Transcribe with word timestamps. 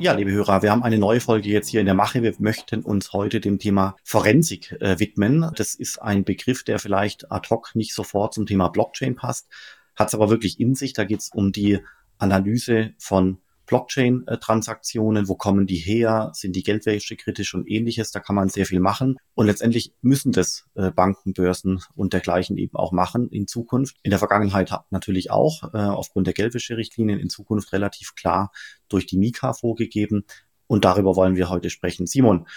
Ja, 0.00 0.12
liebe 0.12 0.30
Hörer, 0.30 0.62
wir 0.62 0.70
haben 0.70 0.84
eine 0.84 0.96
neue 0.96 1.18
Folge 1.18 1.48
jetzt 1.48 1.68
hier 1.68 1.80
in 1.80 1.86
der 1.86 1.94
Mache. 1.96 2.22
Wir 2.22 2.32
möchten 2.38 2.84
uns 2.84 3.12
heute 3.12 3.40
dem 3.40 3.58
Thema 3.58 3.96
Forensik 4.04 4.76
äh, 4.80 5.00
widmen. 5.00 5.50
Das 5.56 5.74
ist 5.74 6.00
ein 6.00 6.22
Begriff, 6.22 6.62
der 6.62 6.78
vielleicht 6.78 7.32
ad 7.32 7.48
hoc 7.50 7.74
nicht 7.74 7.92
sofort 7.92 8.32
zum 8.32 8.46
Thema 8.46 8.68
Blockchain 8.68 9.16
passt, 9.16 9.48
hat 9.96 10.06
es 10.06 10.14
aber 10.14 10.30
wirklich 10.30 10.60
in 10.60 10.76
sich. 10.76 10.92
Da 10.92 11.02
geht 11.02 11.18
es 11.18 11.30
um 11.34 11.50
die 11.50 11.80
Analyse 12.16 12.92
von 12.98 13.38
Blockchain-Transaktionen, 13.68 15.28
wo 15.28 15.36
kommen 15.36 15.66
die 15.66 15.76
her, 15.76 16.32
sind 16.34 16.56
die 16.56 16.62
Geldwäsche 16.62 17.16
kritisch 17.16 17.54
und 17.54 17.70
ähnliches, 17.70 18.10
da 18.10 18.18
kann 18.18 18.34
man 18.34 18.48
sehr 18.48 18.66
viel 18.66 18.80
machen. 18.80 19.16
Und 19.34 19.46
letztendlich 19.46 19.92
müssen 20.00 20.32
das 20.32 20.64
äh, 20.74 20.90
Banken, 20.90 21.34
Börsen 21.34 21.80
und 21.94 22.12
dergleichen 22.12 22.56
eben 22.56 22.74
auch 22.74 22.92
machen 22.92 23.28
in 23.28 23.46
Zukunft. 23.46 23.96
In 24.02 24.10
der 24.10 24.18
Vergangenheit 24.18 24.72
natürlich 24.90 25.30
auch 25.30 25.74
äh, 25.74 25.78
aufgrund 25.78 26.26
der 26.26 26.34
Geldwäsche-Richtlinien 26.34 27.20
in 27.20 27.30
Zukunft 27.30 27.72
relativ 27.72 28.14
klar 28.14 28.50
durch 28.88 29.06
die 29.06 29.18
Mika 29.18 29.52
vorgegeben. 29.52 30.24
Und 30.66 30.84
darüber 30.84 31.14
wollen 31.14 31.36
wir 31.36 31.50
heute 31.50 31.70
sprechen. 31.70 32.06
Simon, 32.06 32.48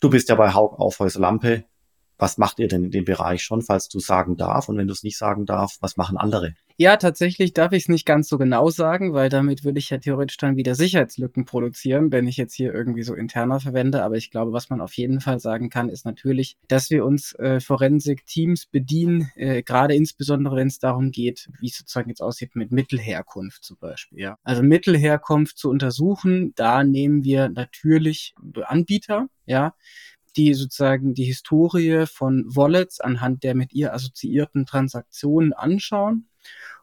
du 0.00 0.08
bist 0.08 0.28
ja 0.28 0.36
bei 0.36 0.54
Haug 0.54 0.78
Aufhäuser 0.78 1.20
Lampe. 1.20 1.64
Was 2.20 2.36
macht 2.36 2.58
ihr 2.58 2.68
denn 2.68 2.84
in 2.84 2.90
dem 2.90 3.04
Bereich 3.06 3.42
schon, 3.42 3.62
falls 3.62 3.88
du 3.88 3.98
sagen 3.98 4.36
darf? 4.36 4.68
Und 4.68 4.76
wenn 4.76 4.86
du 4.86 4.92
es 4.92 5.02
nicht 5.02 5.16
sagen 5.16 5.46
darfst, 5.46 5.80
was 5.80 5.96
machen 5.96 6.18
andere? 6.18 6.54
Ja, 6.76 6.96
tatsächlich 6.96 7.52
darf 7.52 7.72
ich 7.72 7.82
es 7.82 7.88
nicht 7.88 8.06
ganz 8.06 8.28
so 8.28 8.38
genau 8.38 8.70
sagen, 8.70 9.12
weil 9.12 9.28
damit 9.28 9.64
würde 9.64 9.78
ich 9.78 9.90
ja 9.90 9.98
theoretisch 9.98 10.38
dann 10.38 10.56
wieder 10.56 10.74
Sicherheitslücken 10.74 11.44
produzieren, 11.44 12.10
wenn 12.10 12.26
ich 12.26 12.38
jetzt 12.38 12.54
hier 12.54 12.72
irgendwie 12.72 13.02
so 13.02 13.14
interner 13.14 13.60
verwende. 13.60 14.02
Aber 14.02 14.16
ich 14.16 14.30
glaube, 14.30 14.52
was 14.52 14.70
man 14.70 14.80
auf 14.80 14.94
jeden 14.94 15.20
Fall 15.20 15.40
sagen 15.40 15.68
kann, 15.68 15.90
ist 15.90 16.06
natürlich, 16.06 16.56
dass 16.68 16.88
wir 16.88 17.04
uns 17.04 17.34
äh, 17.34 17.60
Forensik-Teams 17.60 18.64
bedienen, 18.64 19.30
äh, 19.36 19.62
gerade 19.62 19.94
insbesondere 19.94 20.56
wenn 20.56 20.68
es 20.68 20.78
darum 20.78 21.10
geht, 21.10 21.50
wie 21.60 21.68
es 21.68 21.76
sozusagen 21.76 22.08
jetzt 22.08 22.22
aussieht 22.22 22.56
mit 22.56 22.72
Mittelherkunft 22.72 23.62
zum 23.62 23.76
Beispiel. 23.78 24.18
Ja. 24.18 24.38
Also 24.42 24.62
Mittelherkunft 24.62 25.58
zu 25.58 25.68
untersuchen, 25.68 26.54
da 26.54 26.82
nehmen 26.82 27.24
wir 27.24 27.50
natürlich 27.50 28.34
Anbieter, 28.64 29.28
ja, 29.44 29.74
die 30.36 30.54
sozusagen 30.54 31.14
die 31.14 31.24
Historie 31.24 32.06
von 32.06 32.44
Wallets 32.46 33.00
anhand 33.00 33.42
der 33.42 33.54
mit 33.54 33.72
ihr 33.72 33.94
assoziierten 33.94 34.66
Transaktionen 34.66 35.52
anschauen 35.52 36.28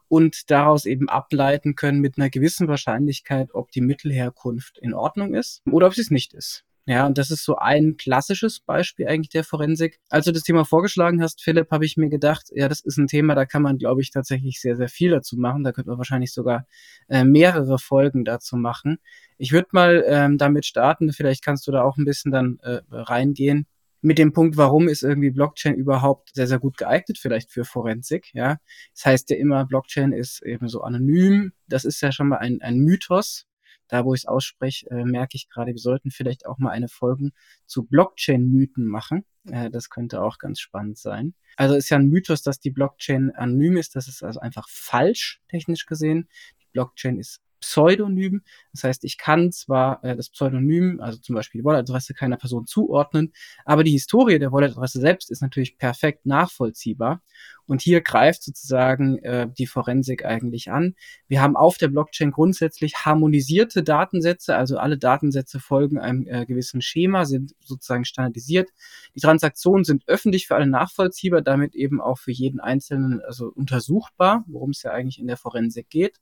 und 0.08 0.50
daraus 0.50 0.86
eben 0.86 1.08
ableiten 1.08 1.74
können 1.74 2.00
mit 2.00 2.18
einer 2.18 2.30
gewissen 2.30 2.68
Wahrscheinlichkeit, 2.68 3.54
ob 3.54 3.70
die 3.70 3.80
Mittelherkunft 3.80 4.78
in 4.78 4.94
Ordnung 4.94 5.34
ist 5.34 5.62
oder 5.70 5.86
ob 5.86 5.94
sie 5.94 6.00
es 6.00 6.10
nicht 6.10 6.34
ist. 6.34 6.64
Ja, 6.88 7.06
und 7.06 7.18
das 7.18 7.30
ist 7.30 7.44
so 7.44 7.56
ein 7.56 7.98
klassisches 7.98 8.60
Beispiel 8.60 9.08
eigentlich 9.08 9.28
der 9.28 9.44
Forensik. 9.44 10.00
Als 10.08 10.24
du 10.24 10.32
das 10.32 10.42
Thema 10.42 10.64
vorgeschlagen 10.64 11.20
hast, 11.22 11.42
Philipp, 11.42 11.70
habe 11.70 11.84
ich 11.84 11.98
mir 11.98 12.08
gedacht, 12.08 12.46
ja, 12.54 12.66
das 12.66 12.80
ist 12.80 12.96
ein 12.96 13.08
Thema, 13.08 13.34
da 13.34 13.44
kann 13.44 13.60
man, 13.60 13.76
glaube 13.76 14.00
ich, 14.00 14.10
tatsächlich 14.10 14.58
sehr, 14.58 14.74
sehr 14.74 14.88
viel 14.88 15.10
dazu 15.10 15.36
machen. 15.36 15.64
Da 15.64 15.72
könnte 15.72 15.90
man 15.90 15.98
wahrscheinlich 15.98 16.32
sogar 16.32 16.66
äh, 17.10 17.24
mehrere 17.24 17.78
Folgen 17.78 18.24
dazu 18.24 18.56
machen. 18.56 19.00
Ich 19.36 19.52
würde 19.52 19.68
mal 19.72 20.02
ähm, 20.08 20.38
damit 20.38 20.64
starten, 20.64 21.12
vielleicht 21.12 21.44
kannst 21.44 21.66
du 21.66 21.72
da 21.72 21.82
auch 21.82 21.98
ein 21.98 22.06
bisschen 22.06 22.32
dann 22.32 22.58
äh, 22.62 22.80
reingehen 22.90 23.66
mit 24.00 24.16
dem 24.16 24.32
Punkt, 24.32 24.56
warum 24.56 24.88
ist 24.88 25.02
irgendwie 25.02 25.30
Blockchain 25.30 25.74
überhaupt 25.74 26.30
sehr, 26.34 26.46
sehr 26.46 26.58
gut 26.58 26.78
geeignet, 26.78 27.18
vielleicht 27.18 27.50
für 27.50 27.64
Forensik, 27.64 28.32
ja. 28.32 28.58
Das 28.94 29.04
heißt 29.04 29.30
ja 29.30 29.36
immer, 29.36 29.66
Blockchain 29.66 30.12
ist 30.12 30.42
eben 30.42 30.68
so 30.68 30.82
anonym. 30.82 31.52
Das 31.66 31.84
ist 31.84 32.00
ja 32.00 32.12
schon 32.12 32.28
mal 32.28 32.38
ein, 32.38 32.62
ein 32.62 32.78
Mythos, 32.78 33.47
da 33.88 34.04
wo 34.04 34.14
ich 34.14 34.20
es 34.20 34.26
ausspreche, 34.26 34.88
äh, 34.90 35.04
merke 35.04 35.36
ich 35.36 35.48
gerade, 35.48 35.72
wir 35.72 35.78
sollten 35.78 36.10
vielleicht 36.10 36.46
auch 36.46 36.58
mal 36.58 36.70
eine 36.70 36.88
Folge 36.88 37.30
zu 37.66 37.84
Blockchain-Mythen 37.84 38.86
machen. 38.86 39.24
Äh, 39.46 39.70
das 39.70 39.90
könnte 39.90 40.22
auch 40.22 40.38
ganz 40.38 40.60
spannend 40.60 40.98
sein. 40.98 41.34
Also 41.56 41.74
ist 41.74 41.88
ja 41.88 41.98
ein 41.98 42.08
Mythos, 42.08 42.42
dass 42.42 42.60
die 42.60 42.70
Blockchain 42.70 43.32
anonym 43.34 43.76
ist. 43.76 43.96
Das 43.96 44.08
ist 44.08 44.22
also 44.22 44.40
einfach 44.40 44.68
falsch, 44.68 45.40
technisch 45.48 45.86
gesehen. 45.86 46.28
Die 46.60 46.68
Blockchain 46.72 47.18
ist 47.18 47.40
Pseudonym. 47.60 48.42
Das 48.72 48.84
heißt, 48.84 49.04
ich 49.04 49.18
kann 49.18 49.52
zwar 49.52 50.02
äh, 50.04 50.16
das 50.16 50.30
Pseudonym, 50.30 51.00
also 51.00 51.18
zum 51.18 51.34
Beispiel 51.34 51.60
die 51.60 51.64
Walletadresse 51.64 52.14
keiner 52.14 52.36
Person 52.36 52.66
zuordnen, 52.66 53.32
aber 53.64 53.84
die 53.84 53.92
Historie 53.92 54.38
der 54.38 54.52
Walletadresse 54.52 55.00
selbst 55.00 55.30
ist 55.30 55.42
natürlich 55.42 55.78
perfekt 55.78 56.26
nachvollziehbar. 56.26 57.22
Und 57.66 57.82
hier 57.82 58.00
greift 58.00 58.42
sozusagen 58.42 59.18
äh, 59.18 59.46
die 59.46 59.66
Forensik 59.66 60.24
eigentlich 60.24 60.70
an. 60.70 60.94
Wir 61.28 61.42
haben 61.42 61.54
auf 61.54 61.76
der 61.76 61.88
Blockchain 61.88 62.30
grundsätzlich 62.30 63.04
harmonisierte 63.04 63.82
Datensätze, 63.82 64.56
also 64.56 64.78
alle 64.78 64.96
Datensätze 64.96 65.60
folgen 65.60 65.98
einem 65.98 66.26
äh, 66.26 66.46
gewissen 66.46 66.80
Schema, 66.80 67.26
sind 67.26 67.54
sozusagen 67.62 68.06
standardisiert. 68.06 68.70
Die 69.14 69.20
Transaktionen 69.20 69.84
sind 69.84 70.04
öffentlich 70.06 70.46
für 70.46 70.54
alle 70.54 70.66
nachvollziehbar, 70.66 71.42
damit 71.42 71.74
eben 71.74 72.00
auch 72.00 72.18
für 72.18 72.32
jeden 72.32 72.58
Einzelnen 72.58 73.20
also 73.20 73.52
untersuchbar, 73.54 74.44
worum 74.46 74.70
es 74.70 74.82
ja 74.82 74.92
eigentlich 74.92 75.18
in 75.18 75.26
der 75.26 75.36
Forensik 75.36 75.90
geht. 75.90 76.18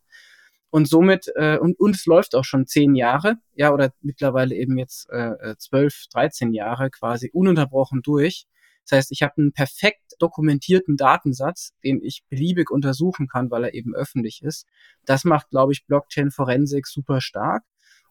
Und 0.71 0.89
somit, 0.89 1.31
äh, 1.37 1.59
und, 1.59 1.79
und 1.79 1.97
es 1.97 2.07
läuft 2.07 2.35
auch 2.35 2.45
schon 2.45 2.67
zehn 2.67 2.95
Jahre, 2.95 3.37
ja, 3.55 3.73
oder 3.73 3.93
mittlerweile 4.01 4.55
eben 4.55 4.79
jetzt 4.79 5.09
äh, 5.11 5.55
zwölf, 5.59 6.07
dreizehn 6.13 6.53
Jahre 6.53 6.91
quasi 6.91 7.31
ununterbrochen 7.33 8.03
durch. 8.03 8.47
Das 8.89 8.99
heißt, 8.99 9.13
ich 9.13 9.23
habe 9.23 9.35
einen 9.39 9.53
perfekt 9.53 10.15
dokumentierten 10.21 10.97
Datensatz, 10.97 11.73
den 11.83 12.01
ich 12.03 12.25
beliebig 12.29 12.71
untersuchen 12.71 13.27
kann, 13.27 13.51
weil 13.51 13.65
er 13.65 13.75
eben 13.75 13.95
öffentlich 13.95 14.43
ist. 14.43 14.67
Das 15.05 15.25
macht, 15.25 15.51
glaube 15.51 15.73
ich, 15.73 15.87
Blockchain-Forensik 15.87 16.87
super 16.87 17.21
stark. 17.21 17.65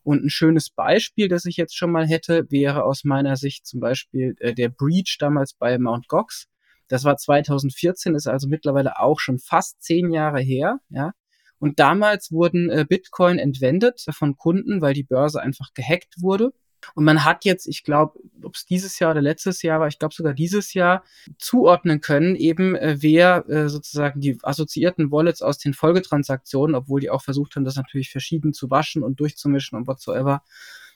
Und 0.03 0.23
ein 0.23 0.29
schönes 0.29 0.69
Beispiel, 0.69 1.29
das 1.29 1.45
ich 1.45 1.57
jetzt 1.57 1.75
schon 1.75 1.91
mal 1.91 2.05
hätte, 2.05 2.45
wäre 2.51 2.83
aus 2.83 3.05
meiner 3.05 3.37
Sicht 3.37 3.65
zum 3.65 3.79
Beispiel 3.79 4.35
äh, 4.39 4.53
der 4.53 4.69
Breach 4.69 5.17
damals 5.19 5.53
bei 5.53 5.79
Mount 5.79 6.07
Gox. 6.07 6.47
Das 6.87 7.03
war 7.05 7.17
2014, 7.17 8.13
ist 8.13 8.27
also 8.27 8.47
mittlerweile 8.47 8.99
auch 8.99 9.19
schon 9.19 9.39
fast 9.39 9.81
zehn 9.81 10.11
Jahre 10.11 10.41
her. 10.41 10.79
Ja, 10.89 11.13
und 11.59 11.79
damals 11.79 12.31
wurden 12.31 12.69
äh, 12.69 12.85
Bitcoin 12.87 13.39
entwendet 13.39 14.05
von 14.11 14.35
Kunden, 14.35 14.81
weil 14.81 14.93
die 14.93 15.03
Börse 15.03 15.41
einfach 15.41 15.73
gehackt 15.73 16.21
wurde. 16.21 16.53
Und 16.93 17.03
man 17.03 17.23
hat 17.25 17.45
jetzt, 17.45 17.65
ich 17.67 17.83
glaube, 17.83 18.19
ob 18.43 18.55
es 18.55 18.65
dieses 18.65 18.99
Jahr 18.99 19.11
oder 19.11 19.21
letztes 19.21 19.61
Jahr 19.63 19.79
war, 19.79 19.87
ich 19.87 19.97
glaube 19.97 20.13
sogar 20.13 20.33
dieses 20.33 20.73
Jahr, 20.73 21.03
zuordnen 21.39 22.01
können, 22.01 22.35
eben 22.35 22.75
äh, 22.75 22.97
wer 22.99 23.49
äh, 23.49 23.69
sozusagen 23.69 24.21
die 24.21 24.37
assoziierten 24.43 25.11
Wallets 25.11 25.41
aus 25.41 25.57
den 25.57 25.73
Folgetransaktionen, 25.73 26.75
obwohl 26.75 27.01
die 27.01 27.09
auch 27.09 27.23
versucht 27.23 27.55
haben, 27.55 27.65
das 27.65 27.75
natürlich 27.75 28.11
verschieden 28.11 28.53
zu 28.53 28.69
waschen 28.69 29.01
und 29.01 29.19
durchzumischen 29.19 29.77
und 29.77 29.87
whatsoever. 29.87 30.43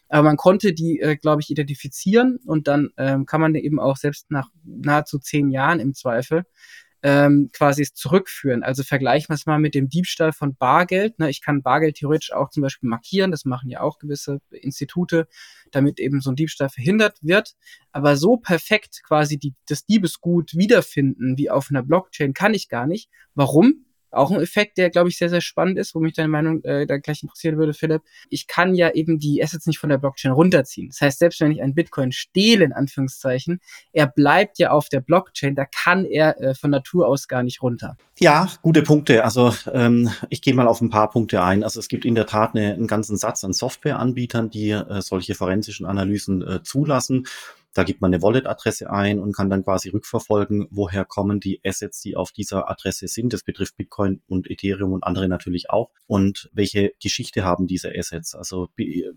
Aber 0.09 0.23
man 0.23 0.37
konnte 0.37 0.73
die, 0.73 0.99
äh, 0.99 1.15
glaube 1.15 1.41
ich, 1.41 1.49
identifizieren 1.49 2.39
und 2.45 2.67
dann 2.67 2.89
ähm, 2.97 3.25
kann 3.25 3.41
man 3.41 3.55
eben 3.55 3.79
auch 3.79 3.97
selbst 3.97 4.31
nach 4.31 4.49
nahezu 4.63 5.19
zehn 5.19 5.49
Jahren 5.49 5.79
im 5.79 5.93
Zweifel 5.93 6.45
ähm, 7.01 7.49
quasi 7.53 7.83
zurückführen. 7.93 8.63
Also 8.63 8.83
vergleichen 8.83 9.29
wir 9.29 9.35
es 9.35 9.45
mal 9.45 9.59
mit 9.59 9.73
dem 9.75 9.89
Diebstahl 9.89 10.33
von 10.33 10.55
Bargeld. 10.55 11.17
Ne? 11.19 11.29
Ich 11.29 11.41
kann 11.41 11.61
Bargeld 11.61 11.95
theoretisch 11.95 12.31
auch 12.33 12.49
zum 12.49 12.61
Beispiel 12.61 12.89
markieren, 12.89 13.31
das 13.31 13.45
machen 13.45 13.69
ja 13.69 13.81
auch 13.81 13.99
gewisse 13.99 14.39
Institute, 14.51 15.27
damit 15.71 15.99
eben 15.99 16.19
so 16.21 16.31
ein 16.31 16.35
Diebstahl 16.35 16.69
verhindert 16.69 17.17
wird. 17.21 17.55
Aber 17.91 18.17
so 18.17 18.37
perfekt 18.37 19.01
quasi 19.03 19.37
die, 19.37 19.53
das 19.67 19.85
Diebesgut 19.85 20.55
wiederfinden 20.55 21.37
wie 21.37 21.49
auf 21.49 21.69
einer 21.69 21.83
Blockchain 21.83 22.33
kann 22.33 22.53
ich 22.53 22.69
gar 22.69 22.85
nicht. 22.85 23.09
Warum? 23.33 23.85
Auch 24.11 24.31
ein 24.31 24.41
Effekt, 24.41 24.77
der, 24.77 24.89
glaube 24.89 25.09
ich, 25.09 25.17
sehr, 25.17 25.29
sehr 25.29 25.41
spannend 25.41 25.77
ist, 25.77 25.95
wo 25.95 25.99
mich 25.99 26.13
deine 26.13 26.29
Meinung 26.29 26.63
äh, 26.63 26.85
da 26.85 26.97
gleich 26.97 27.23
interessieren 27.23 27.57
würde, 27.57 27.73
Philipp. 27.73 28.01
Ich 28.29 28.47
kann 28.47 28.75
ja 28.75 28.91
eben 28.91 29.19
die 29.19 29.43
Assets 29.43 29.65
nicht 29.65 29.79
von 29.79 29.89
der 29.89 29.97
Blockchain 29.97 30.31
runterziehen. 30.31 30.89
Das 30.89 31.01
heißt, 31.01 31.19
selbst 31.19 31.41
wenn 31.41 31.51
ich 31.51 31.61
einen 31.61 31.75
Bitcoin 31.75 32.11
stehle, 32.11 32.65
in 32.65 32.73
Anführungszeichen, 32.73 33.59
er 33.93 34.07
bleibt 34.07 34.59
ja 34.59 34.71
auf 34.71 34.89
der 34.89 35.01
Blockchain, 35.01 35.55
da 35.55 35.65
kann 35.65 36.05
er 36.05 36.39
äh, 36.41 36.55
von 36.55 36.71
Natur 36.71 37.07
aus 37.07 37.27
gar 37.27 37.43
nicht 37.43 37.61
runter. 37.61 37.97
Ja, 38.19 38.49
gute 38.61 38.81
Punkte. 38.81 39.23
Also 39.23 39.53
ähm, 39.71 40.09
ich 40.29 40.41
gehe 40.41 40.53
mal 40.53 40.67
auf 40.67 40.81
ein 40.81 40.89
paar 40.89 41.09
Punkte 41.09 41.41
ein. 41.41 41.63
Also 41.63 41.79
es 41.79 41.87
gibt 41.87 42.03
in 42.03 42.15
der 42.15 42.25
Tat 42.25 42.53
eine, 42.53 42.73
einen 42.73 42.87
ganzen 42.87 43.17
Satz 43.17 43.43
an 43.43 43.53
Softwareanbietern, 43.53 44.49
die 44.49 44.71
äh, 44.71 45.01
solche 45.01 45.35
forensischen 45.35 45.85
Analysen 45.85 46.45
äh, 46.45 46.63
zulassen. 46.63 47.27
Da 47.73 47.83
gibt 47.83 48.01
man 48.01 48.13
eine 48.13 48.21
Wallet-Adresse 48.23 48.89
ein 48.89 49.19
und 49.19 49.35
kann 49.35 49.49
dann 49.49 49.63
quasi 49.63 49.89
rückverfolgen, 49.89 50.67
woher 50.71 51.05
kommen 51.05 51.39
die 51.39 51.61
Assets, 51.63 52.01
die 52.01 52.15
auf 52.15 52.31
dieser 52.31 52.69
Adresse 52.69 53.07
sind. 53.07 53.31
Das 53.31 53.43
betrifft 53.43 53.77
Bitcoin 53.77 54.21
und 54.27 54.49
Ethereum 54.49 54.91
und 54.91 55.03
andere 55.03 55.27
natürlich 55.27 55.69
auch. 55.69 55.91
Und 56.07 56.49
welche 56.51 56.93
Geschichte 57.01 57.43
haben 57.43 57.67
diese 57.67 57.91
Assets? 57.95 58.33
Also 58.33 58.69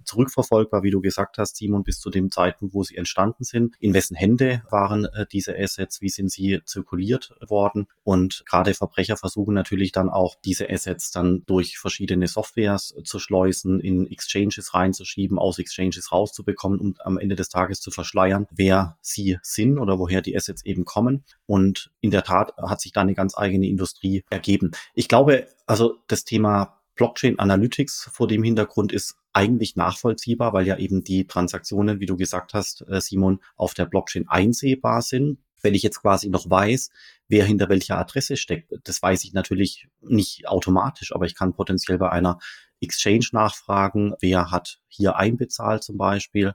zurückverfolgbar, 0.05 0.83
wie 0.83 0.91
du 0.91 1.01
gesagt 1.01 1.39
hast, 1.39 1.57
Simon, 1.57 1.83
bis 1.83 1.99
zu 1.99 2.11
dem 2.11 2.31
Zeitpunkt, 2.31 2.75
wo 2.75 2.83
sie 2.83 2.97
entstanden 2.97 3.45
sind. 3.45 3.77
In 3.81 3.95
wessen 3.95 4.17
Hände 4.17 4.63
waren 4.71 5.07
äh, 5.07 5.27
diese 5.31 5.59
Assets? 5.59 6.03
Wie 6.03 6.11
sind 6.11 6.31
sie 6.31 6.61
zirkuliert 6.65 7.35
worden? 7.49 7.87
Und 8.05 8.45
gerade 8.47 8.75
Verbrecher 8.75 9.17
versuchen 9.17 9.55
natürlich 9.55 9.93
dann 9.93 10.11
auch 10.11 10.37
diese 10.45 10.69
Assets 10.69 11.11
dann 11.11 11.45
durch 11.47 11.79
verschiedene 11.79 12.29
Softwares 12.29 12.95
zu 13.05 13.19
schleusen, 13.19 13.81
in 13.81 14.07
Exchanges 14.11 14.75
reinzuschieben, 14.75 15.39
aus 15.39 15.59
Exchanges 15.59 16.13
rauszubekommen 16.13 16.81
und 16.81 17.05
am 17.07 17.19
Ende 17.19 17.37
des 17.37 17.49
Tages 17.49 17.81
zu 17.81 17.91
verschleiern 17.91 18.42
erklären, 18.43 18.47
wer 18.51 18.99
sie 19.01 19.39
sind 19.43 19.79
oder 19.79 19.99
woher 19.99 20.23
die 20.23 20.37
Assets 20.37 20.65
eben 20.65 20.85
kommen. 20.85 21.25
Und 21.47 21.91
in 22.01 22.11
der 22.11 22.25
Tat 22.25 22.55
hat 22.57 22.81
sich 22.81 22.93
da 22.93 23.01
eine 23.01 23.15
ganz 23.15 23.37
eigene 23.37 23.67
Industrie 23.67 24.25
ergeben. 24.31 24.73
Ich 24.95 25.09
glaube, 25.09 25.47
also 25.67 25.99
das 26.09 26.25
Thema 26.25 26.81
Blockchain 26.95 27.39
Analytics 27.39 28.11
vor 28.13 28.29
dem 28.29 28.43
Hintergrund 28.43 28.93
ist 28.93 29.17
eigentlich 29.33 29.77
nachvollziehbar, 29.77 30.53
weil 30.53 30.67
ja 30.67 30.77
eben 30.77 31.05
die 31.05 31.27
Transaktionen, 31.27 32.01
wie 32.01 32.07
du 32.07 32.17
gesagt 32.17 32.53
hast, 32.53 32.85
äh, 32.89 33.01
Simon, 33.01 33.41
auf 33.57 33.73
der 33.73 33.87
Blockchain 33.87 34.29
einsehbar 34.29 35.01
sind. 35.01 35.39
Wenn 35.63 35.75
ich 35.75 35.83
jetzt 35.83 36.03
quasi 36.03 36.29
noch 36.29 36.51
weiß, 36.51 36.91
wer 37.29 37.45
hinter 37.45 37.69
welcher 37.69 37.97
Adresse 37.97 38.37
steckt, 38.37 38.75
das 38.85 39.01
weiß 39.01 39.25
ich 39.25 39.33
natürlich 39.33 39.89
nicht 40.01 40.49
automatisch, 40.49 41.15
aber 41.15 41.25
ich 41.25 41.35
kann 41.35 41.55
potenziell 41.55 41.99
bei 41.99 42.11
einer 42.11 42.41
Exchange 42.81 43.27
nachfragen, 43.31 44.13
wer 44.21 44.51
hat 44.51 44.81
hier 44.89 45.17
einbezahlt 45.17 45.85
zum 45.85 45.97
Beispiel. 45.97 46.53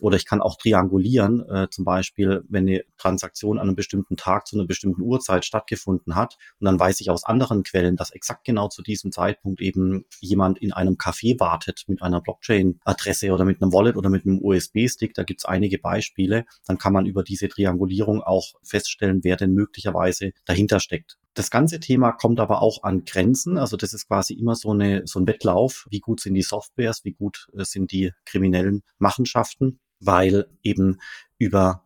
Oder 0.00 0.16
ich 0.16 0.26
kann 0.26 0.40
auch 0.40 0.56
triangulieren, 0.56 1.48
äh, 1.48 1.68
zum 1.70 1.84
Beispiel, 1.84 2.44
wenn 2.48 2.68
eine 2.68 2.82
Transaktion 2.98 3.58
an 3.58 3.68
einem 3.68 3.76
bestimmten 3.76 4.16
Tag 4.16 4.46
zu 4.46 4.56
einer 4.56 4.66
bestimmten 4.66 5.02
Uhrzeit 5.02 5.44
stattgefunden 5.44 6.14
hat. 6.14 6.36
Und 6.60 6.66
dann 6.66 6.78
weiß 6.78 7.00
ich 7.00 7.10
aus 7.10 7.24
anderen 7.24 7.62
Quellen, 7.62 7.96
dass 7.96 8.10
exakt 8.10 8.44
genau 8.44 8.68
zu 8.68 8.82
diesem 8.82 9.12
Zeitpunkt 9.12 9.60
eben 9.60 10.04
jemand 10.20 10.58
in 10.58 10.72
einem 10.72 10.94
Café 10.94 11.38
wartet 11.40 11.84
mit 11.86 12.02
einer 12.02 12.20
Blockchain-Adresse 12.20 13.32
oder 13.32 13.44
mit 13.44 13.62
einem 13.62 13.72
Wallet 13.72 13.96
oder 13.96 14.10
mit 14.10 14.26
einem 14.26 14.40
USB-Stick. 14.42 15.14
Da 15.14 15.22
gibt 15.22 15.40
es 15.40 15.44
einige 15.44 15.78
Beispiele. 15.78 16.44
Dann 16.66 16.78
kann 16.78 16.92
man 16.92 17.06
über 17.06 17.22
diese 17.22 17.48
Triangulierung 17.48 18.22
auch 18.22 18.54
feststellen, 18.62 19.20
wer 19.22 19.36
denn 19.36 19.52
möglicherweise 19.52 20.32
dahinter 20.44 20.80
steckt. 20.80 21.16
Das 21.36 21.50
ganze 21.50 21.80
Thema 21.80 22.12
kommt 22.12 22.40
aber 22.40 22.62
auch 22.62 22.82
an 22.82 23.04
Grenzen. 23.04 23.58
Also 23.58 23.76
das 23.76 23.92
ist 23.92 24.08
quasi 24.08 24.32
immer 24.32 24.54
so, 24.54 24.70
eine, 24.70 25.02
so 25.06 25.20
ein 25.20 25.26
Wettlauf. 25.26 25.86
Wie 25.90 26.00
gut 26.00 26.20
sind 26.20 26.32
die 26.32 26.42
Softwares? 26.42 27.04
Wie 27.04 27.12
gut 27.12 27.48
äh, 27.54 27.64
sind 27.64 27.92
die 27.92 28.12
kriminellen 28.24 28.82
Machenschaften? 28.98 29.78
Weil 30.00 30.46
eben 30.62 30.98
über 31.38 31.84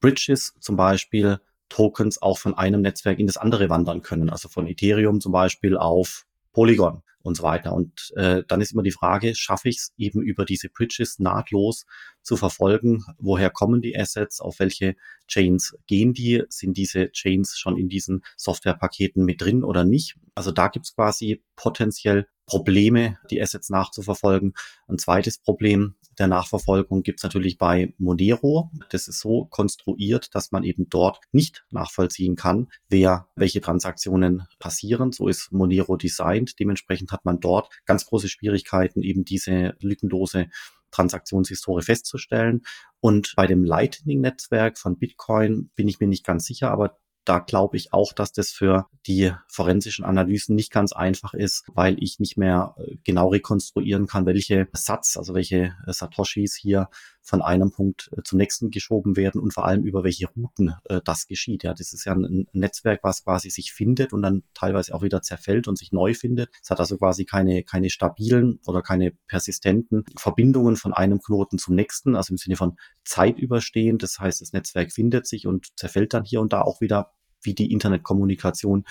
Bridges 0.00 0.54
zum 0.60 0.76
Beispiel 0.76 1.40
Tokens 1.68 2.20
auch 2.22 2.38
von 2.38 2.54
einem 2.54 2.80
Netzwerk 2.80 3.18
in 3.18 3.26
das 3.26 3.36
andere 3.36 3.68
wandern 3.68 4.02
können. 4.02 4.30
Also 4.30 4.48
von 4.48 4.66
Ethereum 4.66 5.20
zum 5.20 5.32
Beispiel 5.32 5.76
auf 5.76 6.26
Polygon 6.52 7.02
und 7.22 7.36
so 7.36 7.42
weiter. 7.42 7.72
Und 7.72 8.12
äh, 8.16 8.42
dann 8.48 8.60
ist 8.60 8.72
immer 8.72 8.82
die 8.82 8.90
Frage, 8.90 9.34
schaffe 9.34 9.68
ich 9.68 9.76
es 9.76 9.92
eben 9.96 10.22
über 10.22 10.44
diese 10.44 10.68
Bridges 10.68 11.18
nahtlos 11.18 11.86
zu 12.22 12.36
verfolgen, 12.36 13.04
woher 13.18 13.50
kommen 13.50 13.80
die 13.80 13.96
Assets, 13.96 14.40
auf 14.40 14.58
welche 14.58 14.96
Chains 15.26 15.76
gehen 15.86 16.14
die, 16.14 16.42
sind 16.48 16.76
diese 16.76 17.10
Chains 17.12 17.58
schon 17.58 17.76
in 17.76 17.88
diesen 17.88 18.22
Softwarepaketen 18.36 19.24
mit 19.24 19.40
drin 19.40 19.62
oder 19.62 19.84
nicht. 19.84 20.16
Also 20.34 20.52
da 20.52 20.68
gibt 20.68 20.86
es 20.86 20.94
quasi 20.94 21.42
potenziell 21.54 22.28
Probleme, 22.48 23.18
die 23.30 23.40
Assets 23.40 23.68
nachzuverfolgen. 23.68 24.54
Ein 24.88 24.98
zweites 24.98 25.38
Problem 25.38 25.94
der 26.18 26.26
Nachverfolgung 26.26 27.02
gibt 27.02 27.20
es 27.20 27.22
natürlich 27.22 27.58
bei 27.58 27.94
Monero. 27.98 28.70
Das 28.90 29.06
ist 29.06 29.20
so 29.20 29.44
konstruiert, 29.44 30.34
dass 30.34 30.50
man 30.50 30.64
eben 30.64 30.88
dort 30.88 31.20
nicht 31.30 31.64
nachvollziehen 31.70 32.34
kann, 32.34 32.68
wer 32.88 33.28
welche 33.36 33.60
Transaktionen 33.60 34.48
passieren. 34.58 35.12
So 35.12 35.28
ist 35.28 35.52
Monero 35.52 35.96
designt. 35.96 36.58
Dementsprechend 36.58 37.12
hat 37.12 37.24
man 37.24 37.38
dort 37.38 37.70
ganz 37.84 38.06
große 38.06 38.28
Schwierigkeiten, 38.28 39.02
eben 39.02 39.24
diese 39.24 39.76
lückenlose 39.80 40.48
Transaktionshistorie 40.90 41.82
festzustellen. 41.82 42.62
Und 43.00 43.34
bei 43.36 43.46
dem 43.46 43.62
Lightning-Netzwerk 43.62 44.78
von 44.78 44.98
Bitcoin 44.98 45.70
bin 45.76 45.86
ich 45.86 46.00
mir 46.00 46.08
nicht 46.08 46.24
ganz 46.24 46.46
sicher, 46.46 46.70
aber 46.70 46.98
da 47.24 47.40
glaube 47.40 47.76
ich 47.76 47.92
auch, 47.92 48.12
dass 48.12 48.32
das 48.32 48.50
für 48.50 48.86
die 49.06 49.32
forensischen 49.48 50.04
Analysen 50.04 50.54
nicht 50.54 50.72
ganz 50.72 50.92
einfach 50.92 51.34
ist, 51.34 51.64
weil 51.74 51.96
ich 52.02 52.20
nicht 52.20 52.38
mehr 52.38 52.74
äh, 52.78 52.96
genau 53.04 53.28
rekonstruieren 53.28 54.06
kann, 54.06 54.26
welche 54.26 54.68
Satz, 54.72 55.16
also 55.16 55.34
welche 55.34 55.74
äh, 55.86 55.92
Satoshis 55.92 56.56
hier 56.56 56.88
von 57.28 57.42
einem 57.42 57.70
Punkt 57.70 58.10
äh, 58.16 58.22
zum 58.22 58.38
nächsten 58.38 58.70
geschoben 58.70 59.16
werden 59.16 59.40
und 59.40 59.52
vor 59.52 59.66
allem 59.66 59.84
über 59.84 60.02
welche 60.02 60.28
Routen 60.28 60.74
das 61.04 61.26
geschieht. 61.26 61.62
Ja, 61.62 61.74
das 61.74 61.92
ist 61.92 62.04
ja 62.04 62.14
ein 62.14 62.46
Netzwerk, 62.52 63.00
was 63.02 63.24
quasi 63.24 63.50
sich 63.50 63.72
findet 63.72 64.12
und 64.12 64.22
dann 64.22 64.42
teilweise 64.54 64.94
auch 64.94 65.02
wieder 65.02 65.20
zerfällt 65.22 65.68
und 65.68 65.76
sich 65.76 65.92
neu 65.92 66.14
findet. 66.14 66.50
Es 66.62 66.70
hat 66.70 66.80
also 66.80 66.96
quasi 66.96 67.24
keine, 67.24 67.62
keine 67.62 67.90
stabilen 67.90 68.60
oder 68.66 68.82
keine 68.82 69.12
persistenten 69.26 70.04
Verbindungen 70.16 70.76
von 70.76 70.92
einem 70.92 71.20
Knoten 71.20 71.58
zum 71.58 71.74
nächsten, 71.74 72.16
also 72.16 72.32
im 72.32 72.38
Sinne 72.38 72.56
von 72.56 72.76
Zeit 73.04 73.38
überstehen. 73.38 73.98
Das 73.98 74.18
heißt, 74.18 74.40
das 74.40 74.52
Netzwerk 74.52 74.92
findet 74.92 75.26
sich 75.26 75.46
und 75.46 75.66
zerfällt 75.78 76.14
dann 76.14 76.24
hier 76.24 76.40
und 76.40 76.52
da 76.52 76.62
auch 76.62 76.80
wieder 76.80 77.12
wie 77.42 77.54
die 77.54 77.72
Internetkommunikation 77.72 78.84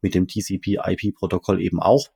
mit 0.00 0.14
dem 0.14 0.26
TCP-IP-Protokoll 0.26 1.60
eben 1.60 1.80
auch. 1.80 2.08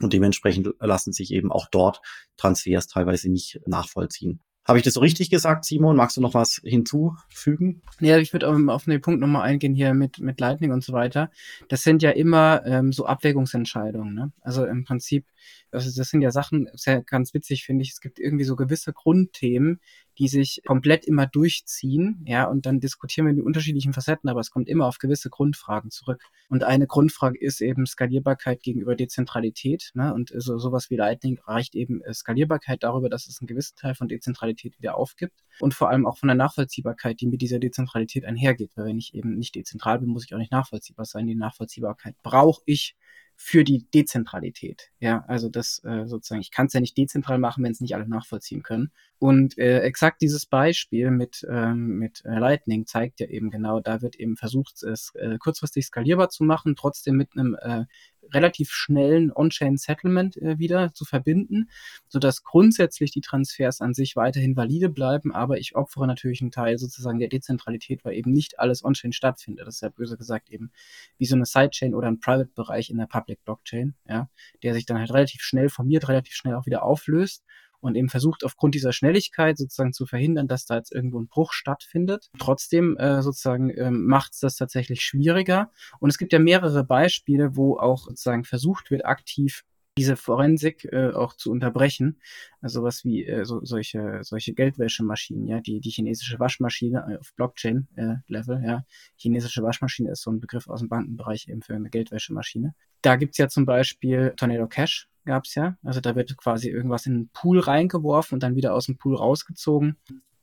Und 0.00 0.12
dementsprechend 0.12 0.70
lassen 0.80 1.12
sich 1.12 1.32
eben 1.32 1.52
auch 1.52 1.68
dort 1.70 2.00
Transfers 2.36 2.88
teilweise 2.88 3.30
nicht 3.30 3.60
nachvollziehen. 3.66 4.40
Habe 4.66 4.78
ich 4.78 4.84
das 4.84 4.94
so 4.94 5.00
richtig 5.00 5.28
gesagt, 5.28 5.66
Simon? 5.66 5.94
Magst 5.94 6.16
du 6.16 6.22
noch 6.22 6.32
was 6.32 6.60
hinzufügen? 6.64 7.82
Ja, 8.00 8.16
ich 8.16 8.32
würde 8.32 8.48
auf 8.48 8.84
den 8.84 9.00
Punkt 9.02 9.20
nochmal 9.20 9.42
eingehen 9.42 9.74
hier 9.74 9.92
mit, 9.92 10.20
mit 10.20 10.40
Lightning 10.40 10.72
und 10.72 10.82
so 10.82 10.94
weiter. 10.94 11.30
Das 11.68 11.82
sind 11.82 12.02
ja 12.02 12.10
immer 12.10 12.64
ähm, 12.64 12.90
so 12.90 13.04
Abwägungsentscheidungen. 13.04 14.14
Ne? 14.14 14.32
Also 14.40 14.64
im 14.64 14.84
Prinzip, 14.84 15.26
also 15.70 15.90
das 15.94 16.08
sind 16.08 16.22
ja 16.22 16.30
Sachen, 16.30 16.68
sehr 16.72 17.02
ganz 17.02 17.34
witzig 17.34 17.64
finde 17.64 17.82
ich, 17.82 17.90
es 17.90 18.00
gibt 18.00 18.18
irgendwie 18.18 18.44
so 18.44 18.56
gewisse 18.56 18.94
Grundthemen, 18.94 19.80
die 20.18 20.28
sich 20.28 20.62
komplett 20.64 21.04
immer 21.04 21.26
durchziehen, 21.26 22.24
ja, 22.26 22.44
und 22.44 22.66
dann 22.66 22.80
diskutieren 22.80 23.26
wir 23.26 23.34
die 23.34 23.42
unterschiedlichen 23.42 23.92
Facetten, 23.92 24.28
aber 24.28 24.40
es 24.40 24.50
kommt 24.50 24.68
immer 24.68 24.86
auf 24.86 24.98
gewisse 24.98 25.30
Grundfragen 25.30 25.90
zurück. 25.90 26.22
Und 26.48 26.62
eine 26.64 26.86
Grundfrage 26.86 27.38
ist 27.38 27.60
eben 27.60 27.86
Skalierbarkeit 27.86 28.62
gegenüber 28.62 28.94
Dezentralität, 28.94 29.90
ne, 29.94 30.14
und 30.14 30.32
so, 30.36 30.58
sowas 30.58 30.90
wie 30.90 30.96
Lightning 30.96 31.38
reicht 31.46 31.74
eben 31.74 32.02
äh, 32.02 32.14
Skalierbarkeit 32.14 32.82
darüber, 32.82 33.08
dass 33.08 33.26
es 33.26 33.40
einen 33.40 33.48
gewissen 33.48 33.76
Teil 33.76 33.94
von 33.94 34.08
Dezentralität 34.08 34.78
wieder 34.78 34.96
aufgibt 34.96 35.44
und 35.60 35.74
vor 35.74 35.90
allem 35.90 36.06
auch 36.06 36.18
von 36.18 36.28
der 36.28 36.36
Nachvollziehbarkeit, 36.36 37.20
die 37.20 37.26
mit 37.26 37.42
dieser 37.42 37.58
Dezentralität 37.58 38.24
einhergeht, 38.24 38.70
weil 38.76 38.86
wenn 38.86 38.98
ich 38.98 39.14
eben 39.14 39.36
nicht 39.36 39.54
dezentral 39.54 39.98
bin, 39.98 40.08
muss 40.08 40.24
ich 40.24 40.34
auch 40.34 40.38
nicht 40.38 40.52
nachvollziehbar 40.52 41.06
sein. 41.06 41.26
Die 41.26 41.34
Nachvollziehbarkeit 41.34 42.14
brauche 42.22 42.62
ich 42.66 42.96
für 43.36 43.64
die 43.64 43.86
Dezentralität. 43.92 44.90
Ja, 45.00 45.24
also 45.28 45.48
das 45.48 45.82
äh, 45.84 46.06
sozusagen, 46.06 46.40
ich 46.40 46.50
kann 46.50 46.66
es 46.66 46.72
ja 46.72 46.80
nicht 46.80 46.96
dezentral 46.96 47.38
machen, 47.38 47.64
wenn 47.64 47.72
es 47.72 47.80
nicht 47.80 47.94
alle 47.94 48.08
nachvollziehen 48.08 48.62
können. 48.62 48.90
Und 49.18 49.58
äh, 49.58 49.80
exakt 49.80 50.22
dieses 50.22 50.46
Beispiel 50.46 51.10
mit, 51.10 51.46
ähm, 51.50 51.98
mit 51.98 52.24
äh, 52.24 52.38
Lightning 52.38 52.86
zeigt 52.86 53.20
ja 53.20 53.26
eben 53.26 53.50
genau, 53.50 53.80
da 53.80 54.02
wird 54.02 54.16
eben 54.16 54.36
versucht, 54.36 54.82
es 54.82 55.12
äh, 55.14 55.38
kurzfristig 55.38 55.86
skalierbar 55.86 56.28
zu 56.28 56.44
machen, 56.44 56.76
trotzdem 56.76 57.16
mit 57.16 57.30
einem 57.32 57.56
äh, 57.60 57.84
relativ 58.32 58.70
schnellen 58.70 59.32
On-Chain-Settlement 59.32 60.36
äh, 60.36 60.58
wieder 60.58 60.92
zu 60.94 61.04
verbinden, 61.04 61.68
sodass 62.08 62.42
grundsätzlich 62.42 63.10
die 63.10 63.20
Transfers 63.20 63.80
an 63.80 63.94
sich 63.94 64.16
weiterhin 64.16 64.56
valide 64.56 64.88
bleiben, 64.88 65.32
aber 65.32 65.58
ich 65.58 65.76
opfere 65.76 66.06
natürlich 66.06 66.40
einen 66.40 66.50
Teil 66.50 66.78
sozusagen 66.78 67.18
der 67.18 67.28
Dezentralität, 67.28 68.04
weil 68.04 68.14
eben 68.14 68.32
nicht 68.32 68.58
alles 68.58 68.84
On-Chain 68.84 69.12
stattfindet. 69.12 69.66
Das 69.66 69.76
ist 69.76 69.80
ja 69.82 69.88
böse 69.88 70.16
gesagt 70.16 70.50
eben 70.50 70.70
wie 71.18 71.26
so 71.26 71.36
eine 71.36 71.46
Sidechain 71.46 71.94
oder 71.94 72.08
ein 72.08 72.20
Private-Bereich 72.20 72.90
in 72.90 72.98
der 72.98 73.06
Public 73.06 73.44
Blockchain, 73.44 73.94
ja, 74.08 74.28
der 74.62 74.74
sich 74.74 74.86
dann 74.86 74.98
halt 74.98 75.12
relativ 75.12 75.42
schnell 75.42 75.68
formiert, 75.68 76.08
relativ 76.08 76.34
schnell 76.34 76.54
auch 76.54 76.66
wieder 76.66 76.82
auflöst 76.82 77.44
und 77.84 77.96
eben 77.96 78.08
versucht 78.08 78.44
aufgrund 78.44 78.74
dieser 78.74 78.92
Schnelligkeit 78.92 79.58
sozusagen 79.58 79.92
zu 79.92 80.06
verhindern, 80.06 80.48
dass 80.48 80.64
da 80.64 80.76
jetzt 80.76 80.92
irgendwo 80.92 81.20
ein 81.20 81.28
Bruch 81.28 81.52
stattfindet. 81.52 82.30
Trotzdem 82.38 82.96
äh, 82.96 83.22
sozusagen 83.22 83.70
ähm, 83.76 84.06
macht 84.06 84.32
es 84.32 84.40
das 84.40 84.56
tatsächlich 84.56 85.02
schwieriger. 85.02 85.70
Und 86.00 86.08
es 86.08 86.18
gibt 86.18 86.32
ja 86.32 86.38
mehrere 86.38 86.84
Beispiele, 86.84 87.56
wo 87.56 87.76
auch 87.76 88.06
sozusagen 88.06 88.44
versucht 88.44 88.90
wird, 88.90 89.04
aktiv 89.04 89.64
diese 89.96 90.16
Forensik 90.16 90.86
äh, 90.92 91.10
auch 91.10 91.34
zu 91.34 91.50
unterbrechen. 91.50 92.20
Also 92.60 92.82
was 92.82 93.04
wie 93.04 93.26
äh, 93.26 93.44
so, 93.44 93.64
solche, 93.64 94.20
solche 94.22 94.54
Geldwäschemaschinen, 94.54 95.46
ja, 95.46 95.60
die, 95.60 95.80
die 95.80 95.90
chinesische 95.90 96.40
Waschmaschine 96.40 97.06
äh, 97.08 97.18
auf 97.18 97.34
Blockchain-Level, 97.34 98.62
äh, 98.62 98.66
ja. 98.66 98.84
Chinesische 99.16 99.62
Waschmaschine 99.62 100.10
ist 100.10 100.22
so 100.22 100.30
ein 100.30 100.40
Begriff 100.40 100.68
aus 100.68 100.80
dem 100.80 100.88
Bankenbereich 100.88 101.48
eben 101.48 101.62
für 101.62 101.74
eine 101.74 101.90
Geldwäschemaschine. 101.90 102.74
Da 103.02 103.16
gibt's 103.16 103.38
ja 103.38 103.48
zum 103.48 103.66
Beispiel 103.66 104.32
Tornado 104.36 104.66
Cash, 104.66 105.08
gab's 105.24 105.54
ja. 105.54 105.76
Also 105.82 106.00
da 106.00 106.14
wird 106.16 106.36
quasi 106.36 106.68
irgendwas 106.68 107.06
in 107.06 107.14
einen 107.14 107.28
Pool 107.32 107.60
reingeworfen 107.60 108.36
und 108.36 108.42
dann 108.42 108.56
wieder 108.56 108.74
aus 108.74 108.86
dem 108.86 108.96
Pool 108.96 109.16
rausgezogen. 109.16 109.96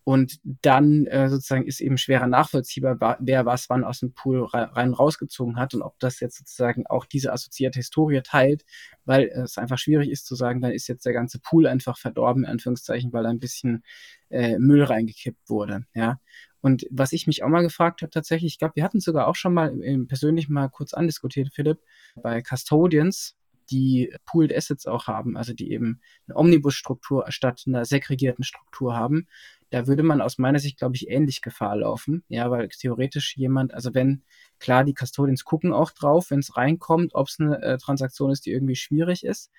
Und 0.03 0.39
dann 0.43 1.05
äh, 1.05 1.29
sozusagen 1.29 1.67
ist 1.67 1.79
eben 1.79 1.97
schwerer 1.97 2.25
nachvollziehbar, 2.25 3.17
wer 3.19 3.45
was 3.45 3.69
wann 3.69 3.83
aus 3.83 3.99
dem 3.99 4.13
Pool 4.13 4.43
rein 4.45 4.93
rausgezogen 4.93 5.57
hat 5.57 5.75
und 5.75 5.83
ob 5.83 5.99
das 5.99 6.19
jetzt 6.19 6.37
sozusagen 6.37 6.87
auch 6.87 7.05
diese 7.05 7.31
assoziierte 7.31 7.77
Historie 7.77 8.21
teilt, 8.23 8.65
weil 9.05 9.25
es 9.25 9.59
einfach 9.59 9.77
schwierig 9.77 10.09
ist 10.09 10.25
zu 10.25 10.33
sagen, 10.33 10.59
dann 10.59 10.71
ist 10.71 10.87
jetzt 10.87 11.05
der 11.05 11.13
ganze 11.13 11.39
Pool 11.39 11.67
einfach 11.67 11.99
verdorben, 11.99 12.45
in 12.45 12.49
Anführungszeichen, 12.49 13.13
weil 13.13 13.23
da 13.23 13.29
ein 13.29 13.39
bisschen 13.39 13.83
äh, 14.29 14.57
Müll 14.57 14.83
reingekippt 14.83 15.49
wurde. 15.49 15.85
Ja. 15.93 16.19
Und 16.61 16.85
was 16.89 17.11
ich 17.13 17.27
mich 17.27 17.43
auch 17.43 17.49
mal 17.49 17.63
gefragt 17.63 18.01
habe, 18.01 18.11
tatsächlich, 18.11 18.53
ich 18.53 18.59
glaube, 18.59 18.75
wir 18.75 18.83
hatten 18.83 18.97
es 18.97 19.03
sogar 19.03 19.27
auch 19.27 19.35
schon 19.35 19.53
mal 19.53 19.71
persönlich 20.07 20.49
mal 20.49 20.69
kurz 20.69 20.93
andiskutiert, 20.93 21.53
Philipp, 21.53 21.79
bei 22.15 22.41
Custodians, 22.41 23.35
die 23.71 24.13
Pooled 24.25 24.55
Assets 24.55 24.85
auch 24.85 25.07
haben, 25.07 25.37
also 25.37 25.53
die 25.53 25.71
eben 25.71 26.01
eine 26.27 26.37
Omnibus-Struktur 26.37 27.25
statt 27.29 27.63
einer 27.65 27.85
segregierten 27.85 28.43
Struktur 28.43 28.95
haben, 28.95 29.27
da 29.71 29.87
würde 29.87 30.03
man 30.03 30.21
aus 30.21 30.37
meiner 30.37 30.59
Sicht, 30.59 30.77
glaube 30.77 30.97
ich, 30.97 31.09
ähnlich 31.09 31.41
Gefahr 31.41 31.77
laufen. 31.77 32.23
Ja, 32.27 32.51
weil 32.51 32.67
theoretisch 32.67 33.37
jemand, 33.37 33.73
also 33.73 33.93
wenn, 33.93 34.23
klar, 34.59 34.83
die 34.83 34.93
Custodians 34.93 35.45
gucken 35.45 35.71
auch 35.71 35.91
drauf, 35.91 36.29
wenn 36.29 36.39
es 36.39 36.57
reinkommt, 36.57 37.15
ob 37.15 37.29
es 37.29 37.39
eine 37.39 37.61
äh, 37.61 37.77
Transaktion 37.77 38.31
ist, 38.31 38.45
die 38.45 38.51
irgendwie 38.51 38.75
schwierig 38.75 39.23
ist. 39.25 39.49